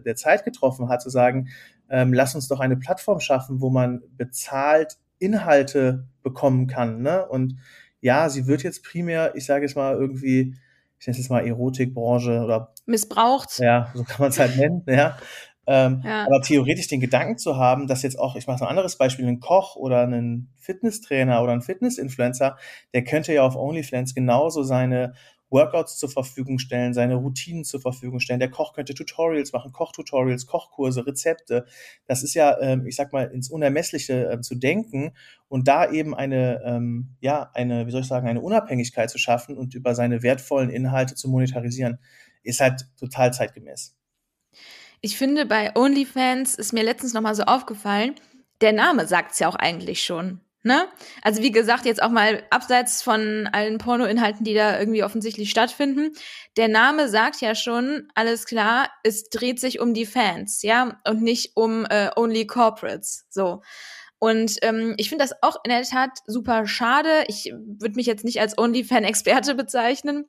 der 0.00 0.16
Zeit 0.16 0.44
getroffen 0.44 0.88
hat, 0.88 1.00
zu 1.00 1.10
sagen, 1.10 1.48
ähm, 1.88 2.12
lass 2.12 2.34
uns 2.34 2.48
doch 2.48 2.60
eine 2.60 2.76
Plattform 2.76 3.20
schaffen, 3.20 3.60
wo 3.60 3.70
man 3.70 4.02
bezahlt 4.16 4.98
Inhalte 5.18 6.06
bekommen 6.22 6.66
kann. 6.66 7.02
Ne? 7.02 7.26
Und 7.26 7.56
ja, 8.00 8.28
sie 8.28 8.46
wird 8.46 8.62
jetzt 8.62 8.84
primär, 8.84 9.34
ich 9.34 9.46
sage 9.46 9.64
es 9.64 9.74
mal 9.74 9.94
irgendwie, 9.94 10.54
ich 10.98 11.06
nenne 11.06 11.12
es 11.12 11.18
jetzt 11.18 11.30
mal 11.30 11.46
Erotikbranche 11.46 12.40
oder 12.42 12.72
missbraucht. 12.86 13.58
Ja, 13.58 13.90
so 13.94 14.04
kann 14.04 14.16
man 14.18 14.30
es 14.30 14.38
halt 14.38 14.56
nennen, 14.56 14.82
ja. 14.86 15.16
Ähm, 15.66 16.00
ja. 16.02 16.24
Aber 16.24 16.40
theoretisch 16.40 16.88
den 16.88 17.00
Gedanken 17.00 17.36
zu 17.36 17.56
haben, 17.56 17.86
dass 17.86 18.02
jetzt 18.02 18.18
auch, 18.18 18.36
ich 18.36 18.46
mache 18.46 18.64
ein 18.64 18.68
anderes 18.68 18.96
Beispiel, 18.96 19.26
ein 19.26 19.38
Koch 19.38 19.76
oder 19.76 20.06
ein 20.06 20.48
Fitnesstrainer 20.56 21.42
oder 21.42 21.52
ein 21.52 21.60
Fitnessinfluencer, 21.60 22.56
der 22.94 23.04
könnte 23.04 23.34
ja 23.34 23.42
auf 23.42 23.54
OnlyFans 23.54 24.14
genauso 24.14 24.62
seine 24.62 25.12
Workouts 25.50 25.96
zur 25.96 26.10
Verfügung 26.10 26.58
stellen, 26.58 26.94
seine 26.94 27.16
Routinen 27.16 27.64
zur 27.64 27.80
Verfügung 27.80 28.20
stellen. 28.20 28.40
Der 28.40 28.50
Koch 28.50 28.74
könnte 28.74 28.94
Tutorials 28.94 29.52
machen, 29.52 29.72
Kochtutorials, 29.72 30.46
Kochkurse, 30.46 31.06
Rezepte. 31.06 31.64
Das 32.06 32.22
ist 32.22 32.34
ja, 32.34 32.58
ähm, 32.60 32.86
ich 32.86 32.96
sag 32.96 33.12
mal, 33.12 33.24
ins 33.24 33.50
Unermessliche 33.50 34.30
äh, 34.30 34.40
zu 34.40 34.54
denken 34.54 35.12
und 35.48 35.68
da 35.68 35.90
eben 35.90 36.14
eine, 36.14 36.62
ähm, 36.64 37.16
ja, 37.20 37.50
eine, 37.54 37.86
wie 37.86 37.90
soll 37.90 38.02
ich 38.02 38.08
sagen, 38.08 38.28
eine 38.28 38.40
Unabhängigkeit 38.40 39.10
zu 39.10 39.18
schaffen 39.18 39.56
und 39.56 39.74
über 39.74 39.94
seine 39.94 40.22
wertvollen 40.22 40.70
Inhalte 40.70 41.14
zu 41.14 41.28
monetarisieren, 41.28 41.98
ist 42.42 42.60
halt 42.60 42.86
total 42.98 43.32
zeitgemäß. 43.32 43.96
Ich 45.00 45.16
finde, 45.16 45.46
bei 45.46 45.74
OnlyFans 45.76 46.56
ist 46.56 46.72
mir 46.72 46.82
letztens 46.82 47.14
nochmal 47.14 47.34
so 47.34 47.44
aufgefallen, 47.44 48.16
der 48.60 48.72
Name 48.72 49.06
sagt 49.06 49.32
es 49.32 49.38
ja 49.38 49.48
auch 49.48 49.54
eigentlich 49.54 50.02
schon. 50.02 50.40
Ne? 50.68 50.86
Also 51.22 51.40
wie 51.40 51.50
gesagt, 51.50 51.86
jetzt 51.86 52.02
auch 52.02 52.10
mal 52.10 52.42
abseits 52.50 53.00
von 53.00 53.48
allen 53.50 53.78
Pornoinhalten, 53.78 54.44
die 54.44 54.52
da 54.52 54.78
irgendwie 54.78 55.02
offensichtlich 55.02 55.48
stattfinden. 55.48 56.12
Der 56.58 56.68
Name 56.68 57.08
sagt 57.08 57.40
ja 57.40 57.54
schon, 57.54 58.06
alles 58.14 58.44
klar, 58.44 58.90
es 59.02 59.30
dreht 59.30 59.60
sich 59.60 59.80
um 59.80 59.94
die 59.94 60.04
Fans, 60.04 60.60
ja, 60.60 61.00
und 61.08 61.22
nicht 61.22 61.52
um 61.54 61.86
äh, 61.86 62.10
Only 62.16 62.46
Corporates. 62.46 63.24
So. 63.30 63.62
Und 64.18 64.58
ähm, 64.60 64.92
ich 64.98 65.08
finde 65.08 65.24
das 65.24 65.42
auch 65.42 65.56
in 65.64 65.70
der 65.70 65.84
Tat 65.84 66.18
super 66.26 66.66
schade. 66.66 67.24
Ich 67.28 67.50
würde 67.54 67.94
mich 67.94 68.04
jetzt 68.04 68.26
nicht 68.26 68.38
als 68.38 68.58
Only-Fan-Experte 68.58 69.54
bezeichnen. 69.54 70.26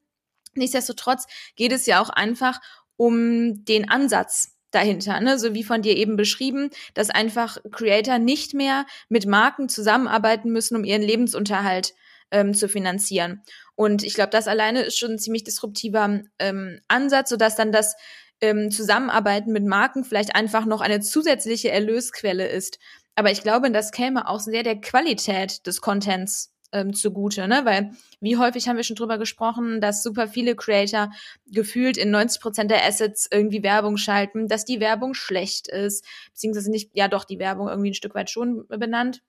Nichtsdestotrotz 0.53 1.25
geht 1.57 1.73
es 1.73 1.85
ja 1.85 2.01
auch 2.01 2.09
einfach 2.09 2.61
um 2.95 3.65
den 3.65 3.89
Ansatz 3.89 4.57
dahinter, 4.71 5.19
ne? 5.19 5.39
so 5.39 5.53
wie 5.53 5.63
von 5.63 5.81
dir 5.81 5.97
eben 5.97 6.15
beschrieben, 6.15 6.69
dass 6.93 7.09
einfach 7.09 7.57
Creator 7.71 8.19
nicht 8.19 8.53
mehr 8.53 8.85
mit 9.07 9.25
Marken 9.25 9.69
zusammenarbeiten 9.69 10.51
müssen, 10.51 10.75
um 10.75 10.83
ihren 10.83 11.01
Lebensunterhalt 11.01 11.93
ähm, 12.31 12.53
zu 12.53 12.69
finanzieren. 12.69 13.41
Und 13.75 14.03
ich 14.03 14.13
glaube, 14.13 14.29
das 14.29 14.47
alleine 14.47 14.81
ist 14.81 14.97
schon 14.97 15.11
ein 15.11 15.19
ziemlich 15.19 15.43
disruptiver 15.43 16.21
ähm, 16.37 16.81
Ansatz, 16.87 17.29
sodass 17.29 17.55
dann 17.55 17.71
das 17.71 17.95
ähm, 18.41 18.71
Zusammenarbeiten 18.71 19.51
mit 19.51 19.65
Marken 19.65 20.03
vielleicht 20.03 20.35
einfach 20.35 20.65
noch 20.65 20.81
eine 20.81 20.99
zusätzliche 20.99 21.71
Erlösquelle 21.71 22.47
ist. 22.47 22.79
Aber 23.15 23.31
ich 23.31 23.41
glaube, 23.41 23.71
das 23.71 23.91
käme 23.91 24.27
auch 24.29 24.39
sehr 24.39 24.63
der 24.63 24.79
Qualität 24.79 25.65
des 25.67 25.81
Contents 25.81 26.53
ähm, 26.71 26.93
zugute, 26.93 27.47
ne? 27.47 27.61
Weil 27.65 27.91
wie 28.19 28.37
häufig 28.37 28.67
haben 28.67 28.77
wir 28.77 28.83
schon 28.83 28.95
drüber 28.95 29.17
gesprochen, 29.17 29.81
dass 29.81 30.03
super 30.03 30.27
viele 30.27 30.55
Creator 30.55 31.11
gefühlt 31.47 31.97
in 31.97 32.11
90 32.11 32.41
Prozent 32.41 32.71
der 32.71 32.85
Assets 32.85 33.27
irgendwie 33.31 33.63
Werbung 33.63 33.97
schalten, 33.97 34.47
dass 34.47 34.65
die 34.65 34.79
Werbung 34.79 35.13
schlecht 35.13 35.67
ist, 35.67 36.05
beziehungsweise 36.33 36.71
nicht, 36.71 36.91
ja 36.93 37.07
doch, 37.07 37.25
die 37.25 37.39
Werbung 37.39 37.67
irgendwie 37.69 37.91
ein 37.91 37.95
Stück 37.95 38.15
weit 38.15 38.29
schon 38.29 38.67
benannt. 38.67 39.21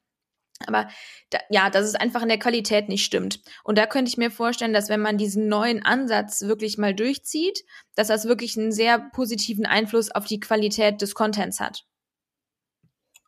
Aber 0.67 0.89
da, 1.31 1.39
ja, 1.49 1.71
dass 1.71 1.87
es 1.87 1.95
einfach 1.95 2.23
in 2.23 2.29
der 2.29 2.39
Qualität 2.39 2.89
nicht 2.89 3.05
stimmt. 3.05 3.41
Und 3.65 3.79
da 3.79 3.87
könnte 3.87 4.11
ich 4.11 4.19
mir 4.19 4.31
vorstellen, 4.31 4.75
dass 4.75 4.91
wenn 4.91 5.01
man 5.01 5.17
diesen 5.17 5.49
neuen 5.49 5.83
Ansatz 5.83 6.43
wirklich 6.43 6.77
mal 6.77 6.95
durchzieht, 6.95 7.65
dass 7.95 8.09
das 8.09 8.27
wirklich 8.27 8.59
einen 8.59 8.73
sehr 8.73 8.99
positiven 8.99 9.65
Einfluss 9.65 10.11
auf 10.11 10.27
die 10.27 10.41
Qualität 10.41 11.01
des 11.01 11.15
Contents 11.15 11.61
hat. 11.61 11.87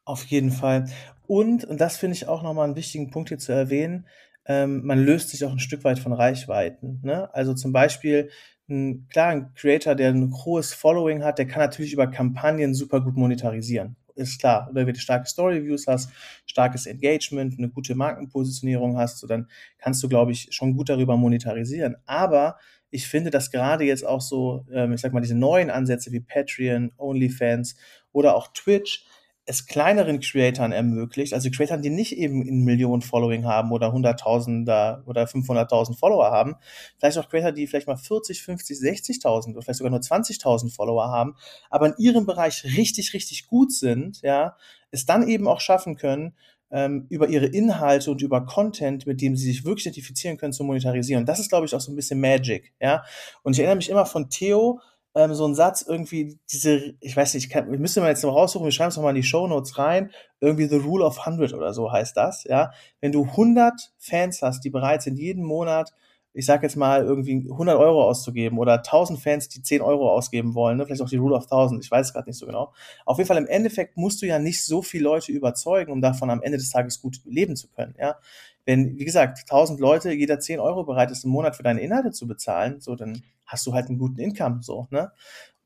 Auf 0.04 0.24
jeden 0.26 0.50
Fall. 0.50 0.86
Und, 1.26 1.64
und 1.64 1.80
das 1.80 1.96
finde 1.96 2.16
ich 2.16 2.28
auch 2.28 2.42
nochmal 2.42 2.66
einen 2.66 2.76
wichtigen 2.76 3.10
Punkt 3.10 3.28
hier 3.28 3.38
zu 3.38 3.52
erwähnen, 3.52 4.06
ähm, 4.44 4.84
man 4.84 4.98
löst 5.04 5.30
sich 5.30 5.44
auch 5.44 5.52
ein 5.52 5.60
Stück 5.60 5.84
weit 5.84 5.98
von 5.98 6.12
Reichweiten. 6.12 7.00
Ne? 7.02 7.32
Also 7.32 7.54
zum 7.54 7.72
Beispiel, 7.72 8.30
ein, 8.68 9.06
klar, 9.08 9.28
ein 9.28 9.54
Creator, 9.54 9.94
der 9.94 10.10
ein 10.10 10.32
hohes 10.44 10.74
Following 10.74 11.22
hat, 11.22 11.38
der 11.38 11.46
kann 11.46 11.60
natürlich 11.60 11.92
über 11.92 12.08
Kampagnen 12.08 12.74
super 12.74 13.00
gut 13.00 13.16
monetarisieren. 13.16 13.96
Ist 14.14 14.40
klar. 14.40 14.68
Oder 14.70 14.86
wenn 14.86 14.94
du 14.94 15.00
starke 15.00 15.28
Story-Views 15.28 15.86
hast, 15.86 16.10
starkes 16.44 16.86
Engagement, 16.86 17.58
eine 17.58 17.70
gute 17.70 17.94
Markenpositionierung 17.94 18.98
hast, 18.98 19.18
so 19.18 19.26
dann 19.26 19.48
kannst 19.78 20.02
du, 20.02 20.08
glaube 20.08 20.32
ich, 20.32 20.48
schon 20.50 20.76
gut 20.76 20.88
darüber 20.88 21.16
monetarisieren. 21.16 21.96
Aber 22.04 22.58
ich 22.90 23.06
finde, 23.08 23.30
dass 23.30 23.50
gerade 23.50 23.84
jetzt 23.84 24.04
auch 24.04 24.20
so, 24.20 24.66
ähm, 24.70 24.92
ich 24.92 25.00
sag 25.00 25.12
mal, 25.12 25.20
diese 25.20 25.34
neuen 25.34 25.70
Ansätze 25.70 26.12
wie 26.12 26.20
Patreon, 26.20 26.92
OnlyFans 26.98 27.76
oder 28.12 28.36
auch 28.36 28.52
Twitch, 28.52 29.06
es 29.44 29.66
kleineren 29.66 30.20
Creatoren 30.20 30.72
ermöglicht, 30.72 31.34
also 31.34 31.50
Creatoren, 31.50 31.82
die 31.82 31.90
nicht 31.90 32.16
eben 32.16 32.46
in 32.46 32.64
Millionen 32.64 33.02
Following 33.02 33.44
haben 33.44 33.72
oder 33.72 33.92
Hunderttausender 33.92 35.02
oder 35.06 35.24
500.000 35.24 35.98
Follower 35.98 36.30
haben, 36.30 36.54
vielleicht 36.98 37.18
auch 37.18 37.28
Creator, 37.28 37.52
die 37.52 37.66
vielleicht 37.66 37.88
mal 37.88 37.96
40, 37.96 38.42
50, 38.42 38.78
60.000 38.78 39.52
oder 39.52 39.62
vielleicht 39.62 39.78
sogar 39.78 39.90
nur 39.90 40.00
20.000 40.00 40.72
Follower 40.72 41.08
haben, 41.08 41.34
aber 41.70 41.86
in 41.86 41.94
ihrem 41.98 42.24
Bereich 42.24 42.64
richtig, 42.64 43.14
richtig 43.14 43.48
gut 43.48 43.72
sind, 43.72 44.22
ja, 44.22 44.56
es 44.92 45.06
dann 45.06 45.26
eben 45.26 45.48
auch 45.48 45.60
schaffen 45.60 45.96
können, 45.96 46.36
ähm, 46.70 47.06
über 47.10 47.28
ihre 47.28 47.46
Inhalte 47.46 48.10
und 48.10 48.22
über 48.22 48.46
Content, 48.46 49.06
mit 49.06 49.20
dem 49.20 49.36
sie 49.36 49.46
sich 49.46 49.64
wirklich 49.64 49.86
identifizieren 49.86 50.38
können, 50.38 50.52
zu 50.52 50.64
monetarisieren. 50.64 51.22
Und 51.22 51.28
das 51.28 51.38
ist, 51.38 51.50
glaube 51.50 51.66
ich, 51.66 51.74
auch 51.74 51.80
so 51.80 51.92
ein 51.92 51.96
bisschen 51.96 52.20
Magic, 52.20 52.72
ja. 52.80 53.04
Und 53.42 53.52
ich 53.52 53.58
erinnere 53.58 53.76
mich 53.76 53.90
immer 53.90 54.06
von 54.06 54.30
Theo, 54.30 54.80
ähm, 55.14 55.34
so 55.34 55.46
ein 55.46 55.54
Satz 55.54 55.82
irgendwie, 55.82 56.38
diese, 56.50 56.94
ich 57.00 57.16
weiß 57.16 57.34
nicht, 57.34 57.44
ich 57.46 57.50
kann, 57.50 57.72
ich 57.72 57.80
müsste 57.80 58.00
mal 58.00 58.08
jetzt 58.08 58.22
noch 58.24 58.34
raussuchen, 58.34 58.64
wir 58.64 58.72
schreiben 58.72 58.88
es 58.88 58.96
nochmal 58.96 59.14
in 59.14 59.22
die 59.22 59.28
Show 59.28 59.46
Notes 59.46 59.78
rein, 59.78 60.10
irgendwie 60.40 60.66
The 60.66 60.76
Rule 60.76 61.04
of 61.04 61.18
100 61.18 61.52
oder 61.54 61.72
so 61.74 61.92
heißt 61.92 62.16
das, 62.16 62.44
ja. 62.44 62.70
Wenn 63.00 63.12
du 63.12 63.24
100 63.24 63.92
Fans 63.98 64.42
hast, 64.42 64.64
die 64.64 64.70
bereit 64.70 65.02
sind, 65.02 65.16
jeden 65.18 65.44
Monat 65.44 65.92
ich 66.34 66.46
sag 66.46 66.62
jetzt 66.62 66.76
mal, 66.76 67.04
irgendwie 67.04 67.48
100 67.50 67.76
Euro 67.78 68.04
auszugeben 68.04 68.58
oder 68.58 68.78
1000 68.78 69.20
Fans, 69.20 69.48
die 69.48 69.62
10 69.62 69.82
Euro 69.82 70.10
ausgeben 70.10 70.54
wollen, 70.54 70.78
ne? 70.78 70.86
vielleicht 70.86 71.02
auch 71.02 71.08
die 71.08 71.16
Rule 71.16 71.36
of 71.36 71.44
1000, 71.44 71.84
ich 71.84 71.90
weiß 71.90 72.06
es 72.08 72.12
gerade 72.12 72.28
nicht 72.28 72.38
so 72.38 72.46
genau. 72.46 72.72
Auf 73.04 73.18
jeden 73.18 73.28
Fall 73.28 73.36
im 73.36 73.46
Endeffekt 73.46 73.96
musst 73.96 74.22
du 74.22 74.26
ja 74.26 74.38
nicht 74.38 74.64
so 74.64 74.82
viele 74.82 75.04
Leute 75.04 75.32
überzeugen, 75.32 75.92
um 75.92 76.00
davon 76.00 76.30
am 76.30 76.42
Ende 76.42 76.58
des 76.58 76.70
Tages 76.70 77.00
gut 77.00 77.20
leben 77.24 77.56
zu 77.56 77.68
können, 77.68 77.94
ja. 77.98 78.16
Wenn, 78.64 78.96
wie 78.98 79.04
gesagt, 79.04 79.40
1000 79.40 79.80
Leute, 79.80 80.12
jeder 80.12 80.38
10 80.38 80.60
Euro 80.60 80.84
bereit 80.84 81.10
ist, 81.10 81.24
im 81.24 81.30
Monat 81.30 81.56
für 81.56 81.64
deine 81.64 81.80
Inhalte 81.80 82.12
zu 82.12 82.28
bezahlen, 82.28 82.80
so, 82.80 82.94
dann 82.94 83.22
hast 83.44 83.66
du 83.66 83.74
halt 83.74 83.88
einen 83.88 83.98
guten 83.98 84.20
Income, 84.20 84.60
so, 84.62 84.86
ne? 84.90 85.10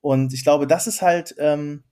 Und 0.00 0.32
ich 0.32 0.44
glaube, 0.44 0.66
das 0.66 0.86
ist 0.86 1.02
halt, 1.02 1.34
ähm, 1.38 1.82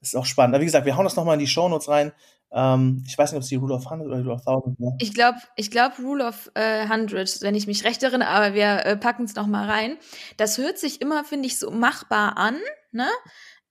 ist 0.00 0.16
auch 0.16 0.24
spannend. 0.24 0.54
Aber 0.54 0.62
wie 0.62 0.66
gesagt, 0.66 0.86
wir 0.86 0.96
hauen 0.96 1.04
das 1.04 1.16
nochmal 1.16 1.34
in 1.34 1.40
die 1.40 1.46
Show 1.46 1.68
Notes 1.68 1.88
rein. 1.88 2.12
Ähm, 2.52 3.02
ich 3.06 3.16
weiß 3.18 3.32
nicht, 3.32 3.36
ob 3.36 3.42
es 3.42 3.48
die 3.48 3.56
Rule 3.56 3.74
of 3.74 3.84
100 3.86 4.06
oder 4.06 4.18
Rule 4.18 4.32
of 4.34 4.46
1000 4.46 4.80
war. 4.80 4.94
Ich 4.98 5.14
glaube, 5.14 5.38
ich 5.56 5.70
glaub 5.70 5.98
Rule 5.98 6.26
of 6.26 6.50
äh, 6.54 6.82
100, 6.82 7.42
wenn 7.42 7.54
ich 7.54 7.66
mich 7.66 7.84
recht 7.84 8.02
erinnere, 8.02 8.28
aber 8.28 8.54
wir 8.54 8.86
äh, 8.86 8.96
packen 8.96 9.24
es 9.24 9.34
nochmal 9.34 9.68
rein. 9.68 9.96
Das 10.36 10.58
hört 10.58 10.78
sich 10.78 11.00
immer, 11.00 11.24
finde 11.24 11.46
ich, 11.46 11.58
so 11.58 11.70
machbar 11.70 12.36
an, 12.36 12.56
ne? 12.92 13.08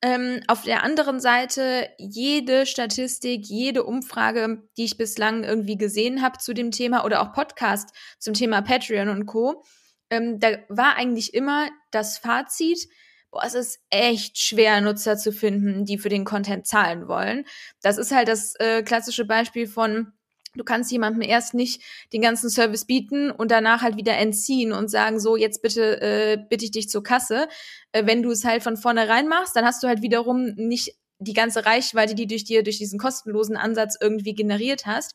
Ähm, 0.01 0.41
auf 0.47 0.63
der 0.63 0.83
anderen 0.83 1.19
Seite, 1.19 1.89
jede 1.97 2.65
Statistik, 2.65 3.45
jede 3.45 3.83
Umfrage, 3.85 4.61
die 4.77 4.83
ich 4.83 4.97
bislang 4.97 5.43
irgendwie 5.43 5.77
gesehen 5.77 6.21
habe 6.21 6.37
zu 6.37 6.53
dem 6.53 6.69
Thema 6.69 7.05
oder 7.05 7.21
auch 7.21 7.33
Podcast 7.33 7.89
zum 8.19 8.33
Thema 8.33 8.61
Patreon 8.61 9.09
und 9.09 9.25
Co., 9.25 9.63
ähm, 10.11 10.39
da 10.39 10.49
war 10.69 10.97
eigentlich 10.97 11.33
immer 11.33 11.69
das 11.91 12.17
Fazit, 12.19 12.87
boah, 13.35 13.43
es 13.43 13.53
ist 13.53 13.79
echt 13.89 14.37
schwer, 14.37 14.79
Nutzer 14.79 15.17
zu 15.17 15.33
finden, 15.33 15.83
die 15.83 15.97
für 15.97 16.07
den 16.07 16.23
Content 16.23 16.65
zahlen 16.65 17.09
wollen. 17.09 17.43
Das 17.81 17.97
ist 17.97 18.13
halt 18.13 18.29
das 18.29 18.55
äh, 18.59 18.81
klassische 18.81 19.25
Beispiel 19.25 19.67
von, 19.67 20.13
du 20.55 20.63
kannst 20.63 20.89
jemandem 20.89 21.21
erst 21.21 21.53
nicht 21.53 21.81
den 22.13 22.21
ganzen 22.21 22.49
Service 22.49 22.85
bieten 22.85 23.31
und 23.31 23.51
danach 23.51 23.81
halt 23.81 23.97
wieder 23.97 24.15
entziehen 24.17 24.71
und 24.71 24.89
sagen, 24.89 25.19
so, 25.19 25.35
jetzt 25.35 25.61
bitte 25.61 26.01
äh, 26.01 26.37
bitte 26.49 26.63
ich 26.63 26.71
dich 26.71 26.87
zur 26.87 27.03
Kasse. 27.03 27.49
Äh, 27.91 28.05
wenn 28.05 28.23
du 28.23 28.31
es 28.31 28.45
halt 28.45 28.63
von 28.63 28.77
vornherein 28.77 29.27
machst, 29.27 29.53
dann 29.53 29.65
hast 29.65 29.83
du 29.83 29.87
halt 29.89 30.01
wiederum 30.01 30.53
nicht 30.55 30.95
die 31.19 31.33
ganze 31.33 31.65
Reichweite, 31.65 32.15
die 32.15 32.27
durch 32.27 32.45
dir 32.45 32.63
durch 32.63 32.77
diesen 32.77 32.97
kostenlosen 32.97 33.57
Ansatz 33.57 33.97
irgendwie 33.99 34.33
generiert 34.33 34.85
hast. 34.85 35.13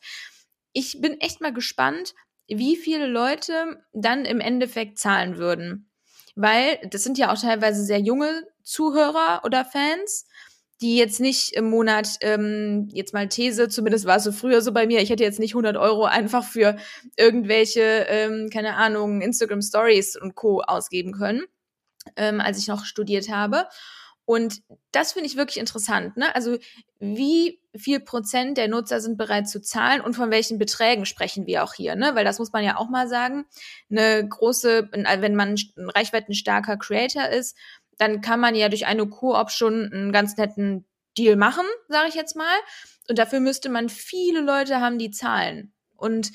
Ich 0.73 1.01
bin 1.01 1.19
echt 1.21 1.41
mal 1.41 1.53
gespannt, 1.53 2.13
wie 2.47 2.75
viele 2.75 3.07
Leute 3.07 3.83
dann 3.93 4.25
im 4.25 4.41
Endeffekt 4.41 4.99
zahlen 4.99 5.37
würden 5.37 5.90
weil 6.41 6.79
das 6.89 7.03
sind 7.03 7.17
ja 7.17 7.31
auch 7.31 7.39
teilweise 7.39 7.83
sehr 7.83 7.99
junge 7.99 8.47
Zuhörer 8.63 9.41
oder 9.43 9.65
Fans, 9.65 10.25
die 10.81 10.97
jetzt 10.97 11.19
nicht 11.19 11.53
im 11.53 11.69
Monat, 11.69 12.17
ähm, 12.21 12.89
jetzt 12.91 13.13
mal 13.13 13.27
These, 13.27 13.69
zumindest 13.69 14.05
war 14.05 14.17
es 14.17 14.23
so 14.23 14.31
früher 14.31 14.61
so 14.61 14.71
bei 14.71 14.87
mir, 14.87 14.99
ich 15.01 15.11
hätte 15.11 15.23
jetzt 15.23 15.39
nicht 15.39 15.53
100 15.53 15.77
Euro 15.77 16.05
einfach 16.05 16.43
für 16.43 16.75
irgendwelche, 17.17 17.81
ähm, 18.09 18.49
keine 18.51 18.75
Ahnung, 18.75 19.21
Instagram 19.21 19.61
Stories 19.61 20.15
und 20.15 20.33
Co. 20.35 20.61
ausgeben 20.61 21.13
können, 21.13 21.43
ähm, 22.15 22.41
als 22.41 22.57
ich 22.57 22.67
noch 22.67 22.85
studiert 22.85 23.29
habe. 23.29 23.67
Und 24.25 24.61
das 24.91 25.13
finde 25.13 25.27
ich 25.27 25.35
wirklich 25.35 25.57
interessant. 25.57 26.15
Ne? 26.15 26.33
Also 26.35 26.57
wie 26.99 27.59
viel 27.75 27.99
Prozent 27.99 28.57
der 28.57 28.67
Nutzer 28.67 29.01
sind 29.01 29.17
bereit 29.17 29.49
zu 29.49 29.61
zahlen 29.61 30.01
und 30.01 30.13
von 30.13 30.31
welchen 30.31 30.57
Beträgen 30.57 31.05
sprechen 31.05 31.47
wir 31.47 31.63
auch 31.63 31.73
hier? 31.73 31.95
Ne? 31.95 32.11
Weil 32.13 32.25
das 32.25 32.39
muss 32.39 32.51
man 32.51 32.63
ja 32.63 32.77
auch 32.77 32.89
mal 32.89 33.07
sagen. 33.07 33.45
Eine 33.89 34.27
große, 34.27 34.89
wenn 34.91 35.35
man 35.35 35.55
ein 35.55 35.89
reichweitenstarker 35.89 36.77
Creator 36.77 37.27
ist, 37.29 37.57
dann 37.97 38.21
kann 38.21 38.39
man 38.39 38.55
ja 38.55 38.69
durch 38.69 38.85
eine 38.85 39.07
Koop 39.07 39.51
schon 39.51 39.91
einen 39.91 40.11
ganz 40.11 40.37
netten 40.37 40.85
Deal 41.17 41.35
machen, 41.35 41.65
sage 41.89 42.09
ich 42.09 42.15
jetzt 42.15 42.35
mal. 42.35 42.57
Und 43.09 43.19
dafür 43.19 43.39
müsste 43.39 43.69
man 43.69 43.89
viele 43.89 44.41
Leute 44.41 44.79
haben, 44.79 44.97
die 44.97 45.11
zahlen. 45.11 45.73
Und 45.97 46.31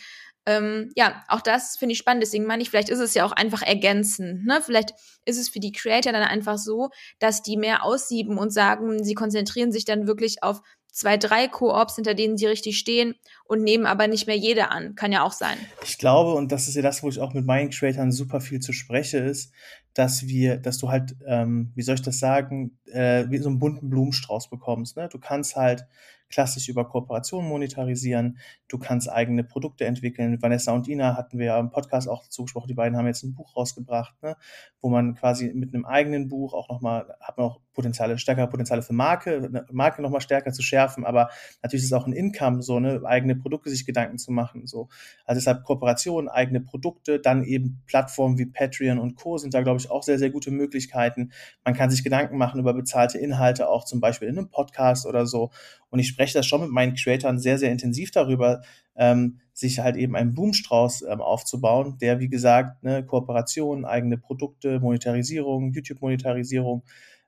ähm, 0.46 0.92
ja, 0.94 1.24
auch 1.28 1.40
das 1.40 1.76
finde 1.76 1.92
ich 1.92 1.98
spannend. 1.98 2.22
Deswegen 2.22 2.44
meine 2.44 2.62
ich, 2.62 2.70
vielleicht 2.70 2.88
ist 2.88 3.00
es 3.00 3.14
ja 3.14 3.26
auch 3.26 3.32
einfach 3.32 3.62
ergänzend. 3.62 4.46
Ne? 4.46 4.60
Vielleicht 4.64 4.92
ist 5.24 5.38
es 5.38 5.48
für 5.48 5.60
die 5.60 5.72
Creator 5.72 6.12
dann 6.12 6.22
einfach 6.22 6.56
so, 6.56 6.90
dass 7.18 7.42
die 7.42 7.56
mehr 7.56 7.84
aussieben 7.84 8.38
und 8.38 8.50
sagen, 8.50 9.02
sie 9.02 9.14
konzentrieren 9.14 9.72
sich 9.72 9.84
dann 9.84 10.06
wirklich 10.06 10.42
auf 10.42 10.62
zwei, 10.92 11.18
drei 11.18 11.46
Koops, 11.48 11.96
hinter 11.96 12.14
denen 12.14 12.38
sie 12.38 12.46
richtig 12.46 12.78
stehen 12.78 13.16
und 13.44 13.62
nehmen 13.62 13.84
aber 13.84 14.06
nicht 14.06 14.26
mehr 14.26 14.36
jede 14.36 14.70
an. 14.70 14.94
Kann 14.94 15.12
ja 15.12 15.22
auch 15.22 15.32
sein. 15.32 15.58
Ich 15.84 15.98
glaube, 15.98 16.32
und 16.32 16.52
das 16.52 16.68
ist 16.68 16.76
ja 16.76 16.82
das, 16.82 17.02
wo 17.02 17.08
ich 17.08 17.20
auch 17.20 17.34
mit 17.34 17.44
meinen 17.44 17.70
Creatoren 17.70 18.12
super 18.12 18.40
viel 18.40 18.60
zu 18.60 18.72
spreche, 18.72 19.18
ist, 19.18 19.52
dass 19.96 20.26
wir, 20.26 20.58
dass 20.58 20.76
du 20.76 20.90
halt, 20.90 21.16
ähm, 21.26 21.72
wie 21.74 21.80
soll 21.80 21.94
ich 21.94 22.02
das 22.02 22.18
sagen, 22.18 22.78
äh, 22.92 23.24
wie 23.30 23.38
so 23.38 23.48
einen 23.48 23.58
bunten 23.58 23.88
Blumenstrauß 23.88 24.50
bekommst. 24.50 24.94
Ne? 24.98 25.08
Du 25.10 25.18
kannst 25.18 25.56
halt 25.56 25.86
klassisch 26.28 26.68
über 26.68 26.88
Kooperationen 26.88 27.48
monetarisieren. 27.48 28.38
Du 28.68 28.78
kannst 28.78 29.10
eigene 29.10 29.44
Produkte 29.44 29.84
entwickeln. 29.84 30.40
Vanessa 30.42 30.72
und 30.72 30.88
Ina 30.88 31.16
hatten 31.16 31.38
wir 31.38 31.46
ja 31.46 31.60
im 31.60 31.70
Podcast 31.70 32.08
auch 32.08 32.24
dazu 32.24 32.42
gesprochen. 32.42 32.68
Die 32.68 32.74
beiden 32.74 32.96
haben 32.96 33.06
jetzt 33.06 33.22
ein 33.22 33.34
Buch 33.34 33.56
rausgebracht, 33.56 34.20
ne, 34.22 34.36
wo 34.80 34.88
man 34.88 35.14
quasi 35.14 35.52
mit 35.54 35.72
einem 35.72 35.84
eigenen 35.84 36.28
Buch 36.28 36.52
auch 36.52 36.68
nochmal, 36.68 37.16
hat 37.20 37.38
man 37.38 37.46
auch 37.46 37.60
Potenziale, 37.72 38.18
stärkere 38.18 38.48
Potenziale 38.48 38.82
für 38.82 38.94
Marke, 38.94 39.36
eine 39.36 39.66
Marke 39.70 40.02
nochmal 40.02 40.20
stärker 40.20 40.52
zu 40.52 40.62
schärfen. 40.62 41.04
Aber 41.04 41.30
natürlich 41.62 41.84
ist 41.84 41.92
es 41.92 41.92
auch 41.92 42.06
ein 42.06 42.12
Income, 42.12 42.62
so, 42.62 42.80
ne, 42.80 43.02
eigene 43.04 43.36
Produkte 43.36 43.70
sich 43.70 43.86
Gedanken 43.86 44.18
zu 44.18 44.32
machen, 44.32 44.66
so. 44.66 44.88
Also 45.24 45.38
deshalb 45.38 45.64
Kooperationen, 45.64 46.28
eigene 46.28 46.60
Produkte, 46.60 47.20
dann 47.20 47.44
eben 47.44 47.82
Plattformen 47.86 48.38
wie 48.38 48.46
Patreon 48.46 48.98
und 48.98 49.16
Co. 49.16 49.38
sind 49.38 49.54
da, 49.54 49.62
glaube 49.62 49.78
ich, 49.78 49.85
auch 49.90 50.02
sehr, 50.02 50.18
sehr 50.18 50.30
gute 50.30 50.50
Möglichkeiten. 50.50 51.32
Man 51.64 51.74
kann 51.74 51.90
sich 51.90 52.04
Gedanken 52.04 52.38
machen 52.38 52.60
über 52.60 52.74
bezahlte 52.74 53.18
Inhalte, 53.18 53.68
auch 53.68 53.84
zum 53.84 54.00
Beispiel 54.00 54.28
in 54.28 54.38
einem 54.38 54.50
Podcast 54.50 55.06
oder 55.06 55.26
so. 55.26 55.50
Und 55.90 55.98
ich 55.98 56.08
spreche 56.08 56.34
das 56.34 56.46
schon 56.46 56.60
mit 56.60 56.70
meinen 56.70 56.94
Creatoren 56.94 57.38
sehr, 57.38 57.58
sehr 57.58 57.72
intensiv 57.72 58.10
darüber, 58.10 58.62
ähm, 58.96 59.40
sich 59.52 59.78
halt 59.78 59.96
eben 59.96 60.16
einen 60.16 60.34
Blumenstrauß 60.34 61.02
ähm, 61.02 61.20
aufzubauen, 61.20 61.98
der, 62.00 62.20
wie 62.20 62.28
gesagt, 62.28 62.82
ne, 62.82 63.04
Kooperation, 63.04 63.84
eigene 63.84 64.18
Produkte, 64.18 64.80
Monetarisierung, 64.80 65.72
YouTube-Monetarisierung, 65.72 66.82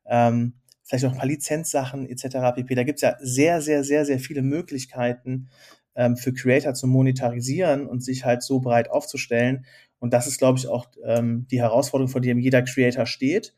ähm, 0.07 0.55
vielleicht 0.85 1.05
auch 1.05 1.13
ein 1.13 1.19
paar 1.19 1.27
Lizenzsachen 1.27 2.09
etc. 2.09 2.55
pp. 2.55 2.75
Da 2.75 2.85
gibt's 2.85 3.03
ja 3.03 3.17
sehr, 3.21 3.61
sehr, 3.61 3.85
sehr, 3.85 4.05
sehr 4.05 4.19
viele 4.19 4.43
Möglichkeiten 4.43 5.49
ähm, 5.95 6.17
für 6.17 6.33
Creator 6.33 6.75
zu 6.75 6.87
monetarisieren 6.87 7.87
und 7.87 8.03
sich 8.03 8.25
halt 8.25 8.43
so 8.43 8.61
breit 8.61 8.91
aufzustellen. 8.91 9.67
Und 10.01 10.13
das 10.13 10.27
ist, 10.27 10.39
glaube 10.39 10.59
ich, 10.59 10.69
auch 10.69 10.87
ähm, 11.05 11.47
die 11.51 11.61
Herausforderung, 11.61 12.11
vor 12.11 12.21
der 12.21 12.37
jeder 12.37 12.63
Creator 12.63 13.07
steht. 13.07 13.55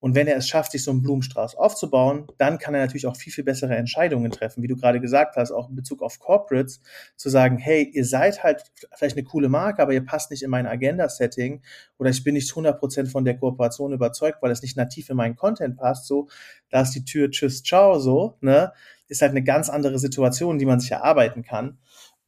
Und 0.00 0.14
wenn 0.14 0.28
er 0.28 0.36
es 0.36 0.48
schafft, 0.48 0.72
sich 0.72 0.84
so 0.84 0.92
einen 0.92 1.02
Blumenstrauß 1.02 1.56
aufzubauen, 1.56 2.28
dann 2.38 2.58
kann 2.58 2.74
er 2.74 2.80
natürlich 2.80 3.06
auch 3.06 3.16
viel, 3.16 3.32
viel 3.32 3.42
bessere 3.42 3.74
Entscheidungen 3.76 4.30
treffen, 4.30 4.62
wie 4.62 4.68
du 4.68 4.76
gerade 4.76 5.00
gesagt 5.00 5.36
hast, 5.36 5.50
auch 5.50 5.68
in 5.68 5.74
Bezug 5.74 6.02
auf 6.02 6.20
Corporates, 6.20 6.80
zu 7.16 7.28
sagen, 7.28 7.58
hey, 7.58 7.90
ihr 7.92 8.04
seid 8.04 8.44
halt 8.44 8.62
vielleicht 8.94 9.16
eine 9.16 9.24
coole 9.24 9.48
Marke, 9.48 9.82
aber 9.82 9.92
ihr 9.92 10.04
passt 10.04 10.30
nicht 10.30 10.44
in 10.44 10.50
mein 10.50 10.66
Agenda-Setting 10.66 11.62
oder 11.98 12.10
ich 12.10 12.22
bin 12.22 12.34
nicht 12.34 12.50
100% 12.50 13.10
von 13.10 13.24
der 13.24 13.36
Kooperation 13.36 13.92
überzeugt, 13.92 14.40
weil 14.40 14.52
es 14.52 14.62
nicht 14.62 14.76
nativ 14.76 15.10
in 15.10 15.16
meinen 15.16 15.34
Content 15.34 15.76
passt, 15.76 16.06
so, 16.06 16.28
da 16.70 16.82
ist 16.82 16.92
die 16.92 17.04
Tür, 17.04 17.30
tschüss, 17.30 17.64
ciao, 17.64 17.98
so, 17.98 18.36
ne, 18.40 18.72
ist 19.08 19.22
halt 19.22 19.30
eine 19.30 19.42
ganz 19.42 19.68
andere 19.68 19.98
Situation, 19.98 20.58
die 20.58 20.66
man 20.66 20.80
sich 20.80 20.92
erarbeiten 20.92 21.42
kann. 21.42 21.78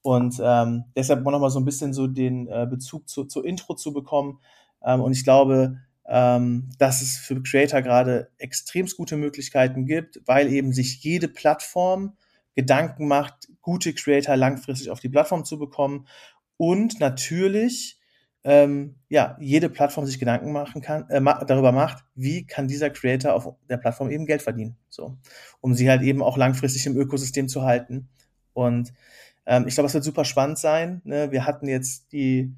Und 0.03 0.41
ähm, 0.43 0.85
deshalb 0.97 1.25
noch 1.25 1.39
mal 1.39 1.51
so 1.51 1.61
ein 1.61 1.65
bisschen 1.65 1.93
so 1.93 2.07
den 2.07 2.49
äh, 2.49 2.67
Bezug 2.69 3.09
zu, 3.09 3.25
zur 3.25 3.45
Intro 3.45 3.75
zu 3.75 3.93
bekommen. 3.93 4.41
Ähm, 4.83 5.01
und 5.01 5.13
ich 5.13 5.25
glaube, 5.25 5.79
ähm, 6.07 6.71
dass 6.79 7.03
es 7.03 7.19
für 7.19 7.43
Creator 7.43 7.83
gerade 7.83 8.31
extremst 8.39 8.97
gute 8.97 9.17
Möglichkeiten 9.17 9.87
gibt, 9.87 10.21
weil 10.27 10.53
eben 10.53 10.73
sich 10.73 11.03
jede 11.03 11.29
Plattform 11.29 12.17
Gedanken 12.57 13.07
macht, 13.07 13.49
gute 13.61 13.95
Creator 13.95 14.37
langfristig 14.37 14.91
auf 14.91 15.01
die 15.01 15.09
Plattform 15.09 15.45
zu 15.45 15.59
bekommen 15.59 16.07
und 16.57 16.99
natürlich 16.99 18.01
ähm, 18.43 18.97
ja 19.09 19.37
jede 19.41 19.69
Plattform 19.69 20.07
sich 20.07 20.19
Gedanken 20.19 20.53
machen 20.53 20.83
kann 20.83 21.09
äh, 21.11 21.23
darüber 21.47 21.73
macht, 21.73 22.05
wie 22.15 22.47
kann 22.47 22.69
dieser 22.69 22.91
Creator 22.91 23.35
auf 23.35 23.55
der 23.69 23.77
Plattform 23.77 24.11
eben 24.11 24.27
Geld 24.27 24.43
verdienen, 24.43 24.77
so 24.89 25.17
um 25.61 25.75
sie 25.75 25.89
halt 25.89 26.03
eben 26.03 26.23
auch 26.23 26.37
langfristig 26.37 26.87
im 26.87 26.97
Ökosystem 26.97 27.49
zu 27.49 27.63
halten 27.63 28.09
und 28.53 28.93
ähm, 29.47 29.67
ich 29.67 29.75
glaube, 29.75 29.89
es 29.89 29.95
wird 29.95 30.05
super 30.05 30.25
spannend 30.25 30.59
sein. 30.59 31.01
Ne? 31.05 31.31
Wir 31.33 31.47
hatten 31.47 31.69
jetzt 31.69 32.13
die 32.13 32.55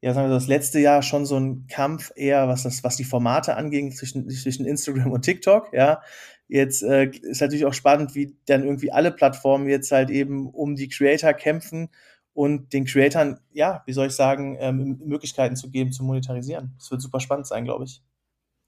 ja, 0.00 0.14
sagen 0.14 0.28
wir 0.28 0.34
das 0.34 0.46
letzte 0.46 0.78
Jahr 0.78 1.02
schon 1.02 1.26
so 1.26 1.38
ein 1.38 1.66
Kampf 1.66 2.12
eher, 2.14 2.46
was 2.46 2.62
das, 2.62 2.84
was 2.84 2.96
die 2.96 3.04
Formate 3.04 3.56
anging 3.56 3.92
zwischen, 3.92 4.28
zwischen 4.30 4.64
Instagram 4.64 5.10
und 5.10 5.22
TikTok, 5.22 5.72
ja. 5.72 6.02
Jetzt 6.46 6.82
äh, 6.82 7.10
ist 7.10 7.40
natürlich 7.40 7.66
auch 7.66 7.74
spannend, 7.74 8.14
wie 8.14 8.36
dann 8.46 8.64
irgendwie 8.64 8.90
alle 8.90 9.10
Plattformen 9.10 9.68
jetzt 9.68 9.92
halt 9.92 10.08
eben 10.08 10.48
um 10.48 10.76
die 10.76 10.88
Creator 10.88 11.34
kämpfen 11.34 11.90
und 12.32 12.72
den 12.72 12.86
Creatoren, 12.86 13.38
ja, 13.52 13.82
wie 13.84 13.92
soll 13.92 14.06
ich 14.06 14.14
sagen, 14.14 14.56
ähm, 14.60 14.98
Möglichkeiten 15.04 15.56
zu 15.56 15.70
geben, 15.70 15.92
zu 15.92 16.04
monetarisieren. 16.04 16.74
Das 16.78 16.90
wird 16.90 17.02
super 17.02 17.20
spannend 17.20 17.46
sein, 17.46 17.64
glaube 17.64 17.84
ich. 17.84 18.02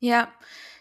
Ja, 0.01 0.29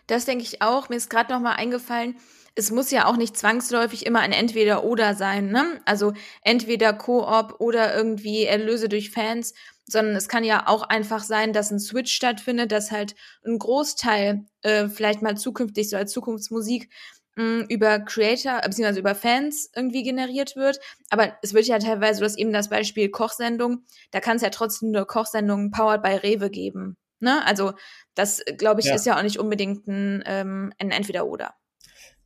das 0.09 0.25
denke 0.25 0.43
ich 0.43 0.61
auch. 0.61 0.89
Mir 0.89 0.95
ist 0.95 1.09
gerade 1.09 1.33
noch 1.33 1.39
mal 1.39 1.53
eingefallen, 1.53 2.17
es 2.55 2.71
muss 2.71 2.91
ja 2.91 3.05
auch 3.05 3.15
nicht 3.15 3.37
zwangsläufig 3.37 4.05
immer 4.05 4.19
ein 4.19 4.31
Entweder-Oder 4.31 5.15
sein, 5.15 5.49
ne? 5.49 5.79
Also 5.85 6.13
entweder 6.43 6.93
Koop 6.93 7.55
oder 7.59 7.95
irgendwie 7.95 8.43
Erlöse 8.45 8.89
durch 8.89 9.11
Fans, 9.11 9.53
sondern 9.85 10.15
es 10.15 10.27
kann 10.27 10.43
ja 10.43 10.67
auch 10.67 10.83
einfach 10.83 11.23
sein, 11.23 11.53
dass 11.53 11.71
ein 11.71 11.79
Switch 11.79 12.13
stattfindet, 12.13 12.71
dass 12.71 12.91
halt 12.91 13.15
ein 13.45 13.59
Großteil 13.59 14.45
äh, 14.61 14.89
vielleicht 14.89 15.21
mal 15.21 15.37
zukünftig 15.37 15.89
so 15.89 15.97
als 15.97 16.11
Zukunftsmusik 16.11 16.89
mh, 17.35 17.43
hm, 17.43 17.65
über 17.69 17.99
Creator, 17.99 18.61
beziehungsweise 18.61 18.99
über 18.99 19.15
Fans 19.15 19.71
irgendwie 19.75 20.03
generiert 20.03 20.55
wird. 20.55 20.79
Aber 21.09 21.37
es 21.41 21.53
wird 21.53 21.65
ja 21.65 21.79
teilweise, 21.79 22.19
du 22.19 22.25
hast 22.25 22.37
eben 22.37 22.53
das 22.53 22.69
Beispiel 22.69 23.09
Kochsendung, 23.09 23.85
da 24.11 24.19
kann 24.19 24.37
es 24.37 24.41
ja 24.41 24.49
trotzdem 24.49 24.91
nur 24.91 25.07
Kochsendungen 25.07 25.71
powered 25.71 26.03
by 26.03 26.15
Rewe 26.15 26.49
geben. 26.49 26.97
Ne? 27.19 27.45
Also 27.45 27.73
das, 28.15 28.43
glaube 28.57 28.81
ich, 28.81 28.87
ja. 28.87 28.95
ist 28.95 29.05
ja 29.05 29.17
auch 29.17 29.23
nicht 29.23 29.39
unbedingt 29.39 29.87
ein, 29.87 30.23
ähm, 30.25 30.73
ein 30.79 30.91
Entweder-Oder. 30.91 31.53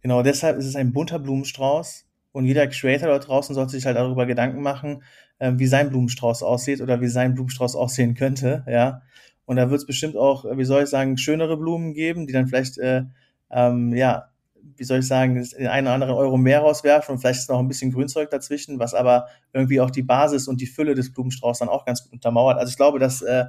Genau, 0.01 0.21
deshalb 0.21 0.57
ist 0.57 0.65
es 0.65 0.75
ein 0.75 0.91
bunter 0.91 1.19
Blumenstrauß 1.19 2.05
und 2.31 2.45
jeder 2.45 2.67
Creator 2.67 3.07
dort 3.07 3.27
draußen 3.27 3.55
sollte 3.55 3.71
sich 3.71 3.85
halt 3.85 3.95
darüber 3.95 4.25
Gedanken 4.25 4.62
machen, 4.62 5.03
äh, 5.39 5.53
wie 5.55 5.67
sein 5.67 5.89
Blumenstrauß 5.89 6.43
aussieht 6.43 6.81
oder 6.81 7.00
wie 7.01 7.07
sein 7.07 7.33
Blumenstrauß 7.33 7.75
aussehen 7.75 8.15
könnte, 8.15 8.65
ja. 8.67 9.01
Und 9.45 9.57
da 9.57 9.69
wird 9.69 9.79
es 9.79 9.85
bestimmt 9.85 10.15
auch, 10.15 10.45
wie 10.57 10.63
soll 10.63 10.83
ich 10.83 10.89
sagen, 10.89 11.17
schönere 11.17 11.57
Blumen 11.57 11.93
geben, 11.93 12.27
die 12.27 12.33
dann 12.33 12.47
vielleicht, 12.47 12.77
äh, 12.77 13.03
ähm, 13.51 13.93
ja, 13.93 14.29
wie 14.77 14.83
soll 14.83 15.00
ich 15.00 15.07
sagen, 15.07 15.35
den 15.35 15.67
einen 15.67 15.88
oder 15.88 15.93
anderen 15.93 16.13
Euro 16.13 16.38
mehr 16.38 16.62
rauswerfen 16.62 17.13
und 17.13 17.19
vielleicht 17.19 17.39
ist 17.39 17.50
noch 17.50 17.59
ein 17.59 17.67
bisschen 17.67 17.91
Grünzeug 17.91 18.29
dazwischen, 18.29 18.79
was 18.79 18.93
aber 18.93 19.27
irgendwie 19.51 19.81
auch 19.81 19.91
die 19.91 20.01
Basis 20.01 20.47
und 20.47 20.62
die 20.62 20.65
Fülle 20.65 20.95
des 20.95 21.12
Blumenstraußs 21.12 21.59
dann 21.59 21.69
auch 21.69 21.85
ganz 21.85 22.03
gut 22.03 22.13
untermauert. 22.13 22.57
Also 22.57 22.71
ich 22.71 22.77
glaube, 22.77 23.00
dass 23.00 23.21
äh, 23.21 23.45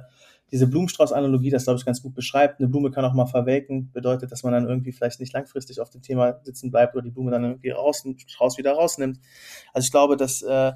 diese 0.51 0.67
Blumenstrauß-Analogie 0.67 1.49
das, 1.49 1.63
glaube 1.63 1.79
ich, 1.79 1.85
ganz 1.85 2.01
gut 2.01 2.13
beschreibt. 2.13 2.59
Eine 2.59 2.69
Blume 2.69 2.91
kann 2.91 3.03
auch 3.05 3.13
mal 3.13 3.25
verwelken, 3.25 3.91
bedeutet, 3.91 4.31
dass 4.31 4.43
man 4.43 4.53
dann 4.53 4.67
irgendwie 4.67 4.91
vielleicht 4.91 5.19
nicht 5.19 5.33
langfristig 5.33 5.79
auf 5.81 5.89
dem 5.89 6.01
Thema 6.01 6.39
sitzen 6.43 6.71
bleibt 6.71 6.95
oder 6.95 7.03
die 7.03 7.11
Blume 7.11 7.31
dann 7.31 7.43
irgendwie 7.43 7.71
raus, 7.71 8.05
raus 8.39 8.57
wieder 8.57 8.73
rausnimmt. 8.73 9.19
Also 9.73 9.85
ich 9.85 9.91
glaube, 9.91 10.17
dass 10.17 10.41
äh, 10.43 10.73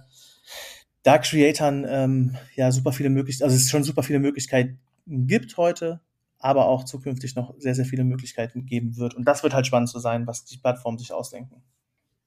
da 1.03 1.17
Creatoren 1.17 1.85
ähm, 1.87 2.37
ja 2.55 2.71
super 2.71 2.91
viele 2.91 3.09
Möglichkeiten, 3.09 3.45
also 3.49 3.55
es 3.55 3.69
schon 3.69 3.83
super 3.83 4.03
viele 4.03 4.19
Möglichkeiten 4.19 4.79
gibt 5.05 5.57
heute, 5.57 6.01
aber 6.39 6.67
auch 6.67 6.83
zukünftig 6.83 7.35
noch 7.35 7.53
sehr, 7.57 7.75
sehr 7.75 7.85
viele 7.85 8.03
Möglichkeiten 8.03 8.65
geben 8.65 8.97
wird. 8.97 9.13
Und 9.13 9.25
das 9.25 9.43
wird 9.43 9.53
halt 9.53 9.67
spannend 9.67 9.89
zu 9.89 9.99
sein, 9.99 10.27
was 10.27 10.45
die 10.45 10.57
Plattformen 10.57 10.97
sich 10.97 11.13
ausdenken. 11.13 11.63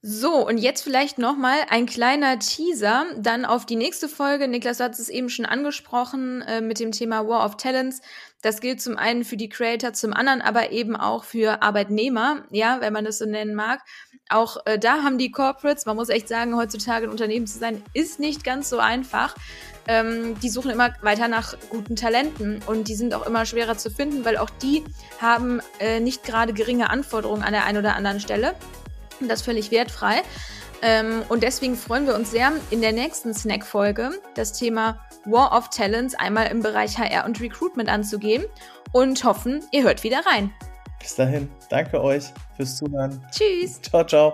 So, 0.05 0.45
und 0.45 0.57
jetzt 0.57 0.83
vielleicht 0.83 1.17
nochmal 1.17 1.59
ein 1.69 1.85
kleiner 1.85 2.37
Teaser 2.37 3.05
dann 3.15 3.45
auf 3.45 3.65
die 3.65 3.77
nächste 3.77 4.09
Folge. 4.09 4.49
Niklas 4.49 4.81
hat 4.81 4.99
es 4.99 5.07
eben 5.07 5.29
schon 5.29 5.45
angesprochen 5.45 6.41
äh, 6.41 6.59
mit 6.59 6.81
dem 6.81 6.91
Thema 6.91 7.25
War 7.25 7.45
of 7.45 7.55
Talents. 7.55 8.01
Das 8.41 8.59
gilt 8.59 8.81
zum 8.81 8.97
einen 8.97 9.23
für 9.23 9.37
die 9.37 9.47
Creator, 9.47 9.93
zum 9.93 10.11
anderen 10.11 10.41
aber 10.41 10.73
eben 10.73 10.97
auch 10.97 11.23
für 11.23 11.61
Arbeitnehmer, 11.61 12.43
ja, 12.49 12.81
wenn 12.81 12.91
man 12.91 13.05
das 13.05 13.19
so 13.19 13.25
nennen 13.25 13.55
mag. 13.55 13.79
Auch 14.27 14.57
äh, 14.65 14.77
da 14.77 15.03
haben 15.03 15.17
die 15.17 15.31
Corporates, 15.31 15.85
man 15.85 15.95
muss 15.95 16.09
echt 16.09 16.27
sagen, 16.27 16.57
heutzutage 16.57 17.05
ein 17.05 17.09
Unternehmen 17.09 17.47
zu 17.47 17.57
sein, 17.57 17.81
ist 17.93 18.19
nicht 18.19 18.43
ganz 18.43 18.69
so 18.69 18.79
einfach. 18.79 19.37
Ähm, 19.87 20.37
die 20.41 20.49
suchen 20.49 20.71
immer 20.71 20.93
weiter 21.01 21.29
nach 21.29 21.55
guten 21.69 21.95
Talenten 21.95 22.61
und 22.65 22.89
die 22.89 22.95
sind 22.95 23.13
auch 23.13 23.25
immer 23.25 23.45
schwerer 23.45 23.77
zu 23.77 23.89
finden, 23.89 24.25
weil 24.25 24.35
auch 24.35 24.49
die 24.49 24.83
haben 25.21 25.61
äh, 25.79 26.01
nicht 26.01 26.25
gerade 26.25 26.51
geringe 26.51 26.89
Anforderungen 26.89 27.43
an 27.43 27.53
der 27.53 27.63
einen 27.63 27.77
oder 27.77 27.95
anderen 27.95 28.19
Stelle 28.19 28.53
und 29.19 29.29
das 29.29 29.41
völlig 29.41 29.71
wertfrei. 29.71 30.21
Ähm, 30.81 31.23
und 31.29 31.43
deswegen 31.43 31.75
freuen 31.75 32.05
wir 32.05 32.15
uns 32.15 32.31
sehr, 32.31 32.51
in 32.69 32.81
der 32.81 32.91
nächsten 32.91 33.33
Snack-Folge 33.33 34.11
das 34.35 34.53
Thema 34.53 34.99
War 35.25 35.57
of 35.57 35.69
Talents 35.69 36.13
einmal 36.15 36.47
im 36.47 36.61
Bereich 36.61 36.97
HR 36.97 37.25
und 37.25 37.39
Recruitment 37.39 37.89
anzugehen 37.89 38.43
und 38.91 39.23
hoffen, 39.23 39.63
ihr 39.71 39.83
hört 39.83 40.03
wieder 40.03 40.21
rein. 40.25 40.53
Bis 40.99 41.15
dahin, 41.15 41.49
danke 41.69 42.01
euch 42.01 42.25
fürs 42.55 42.77
Zuhören. 42.77 43.25
Tschüss. 43.31 43.81
Ciao, 43.81 44.05
ciao. 44.05 44.33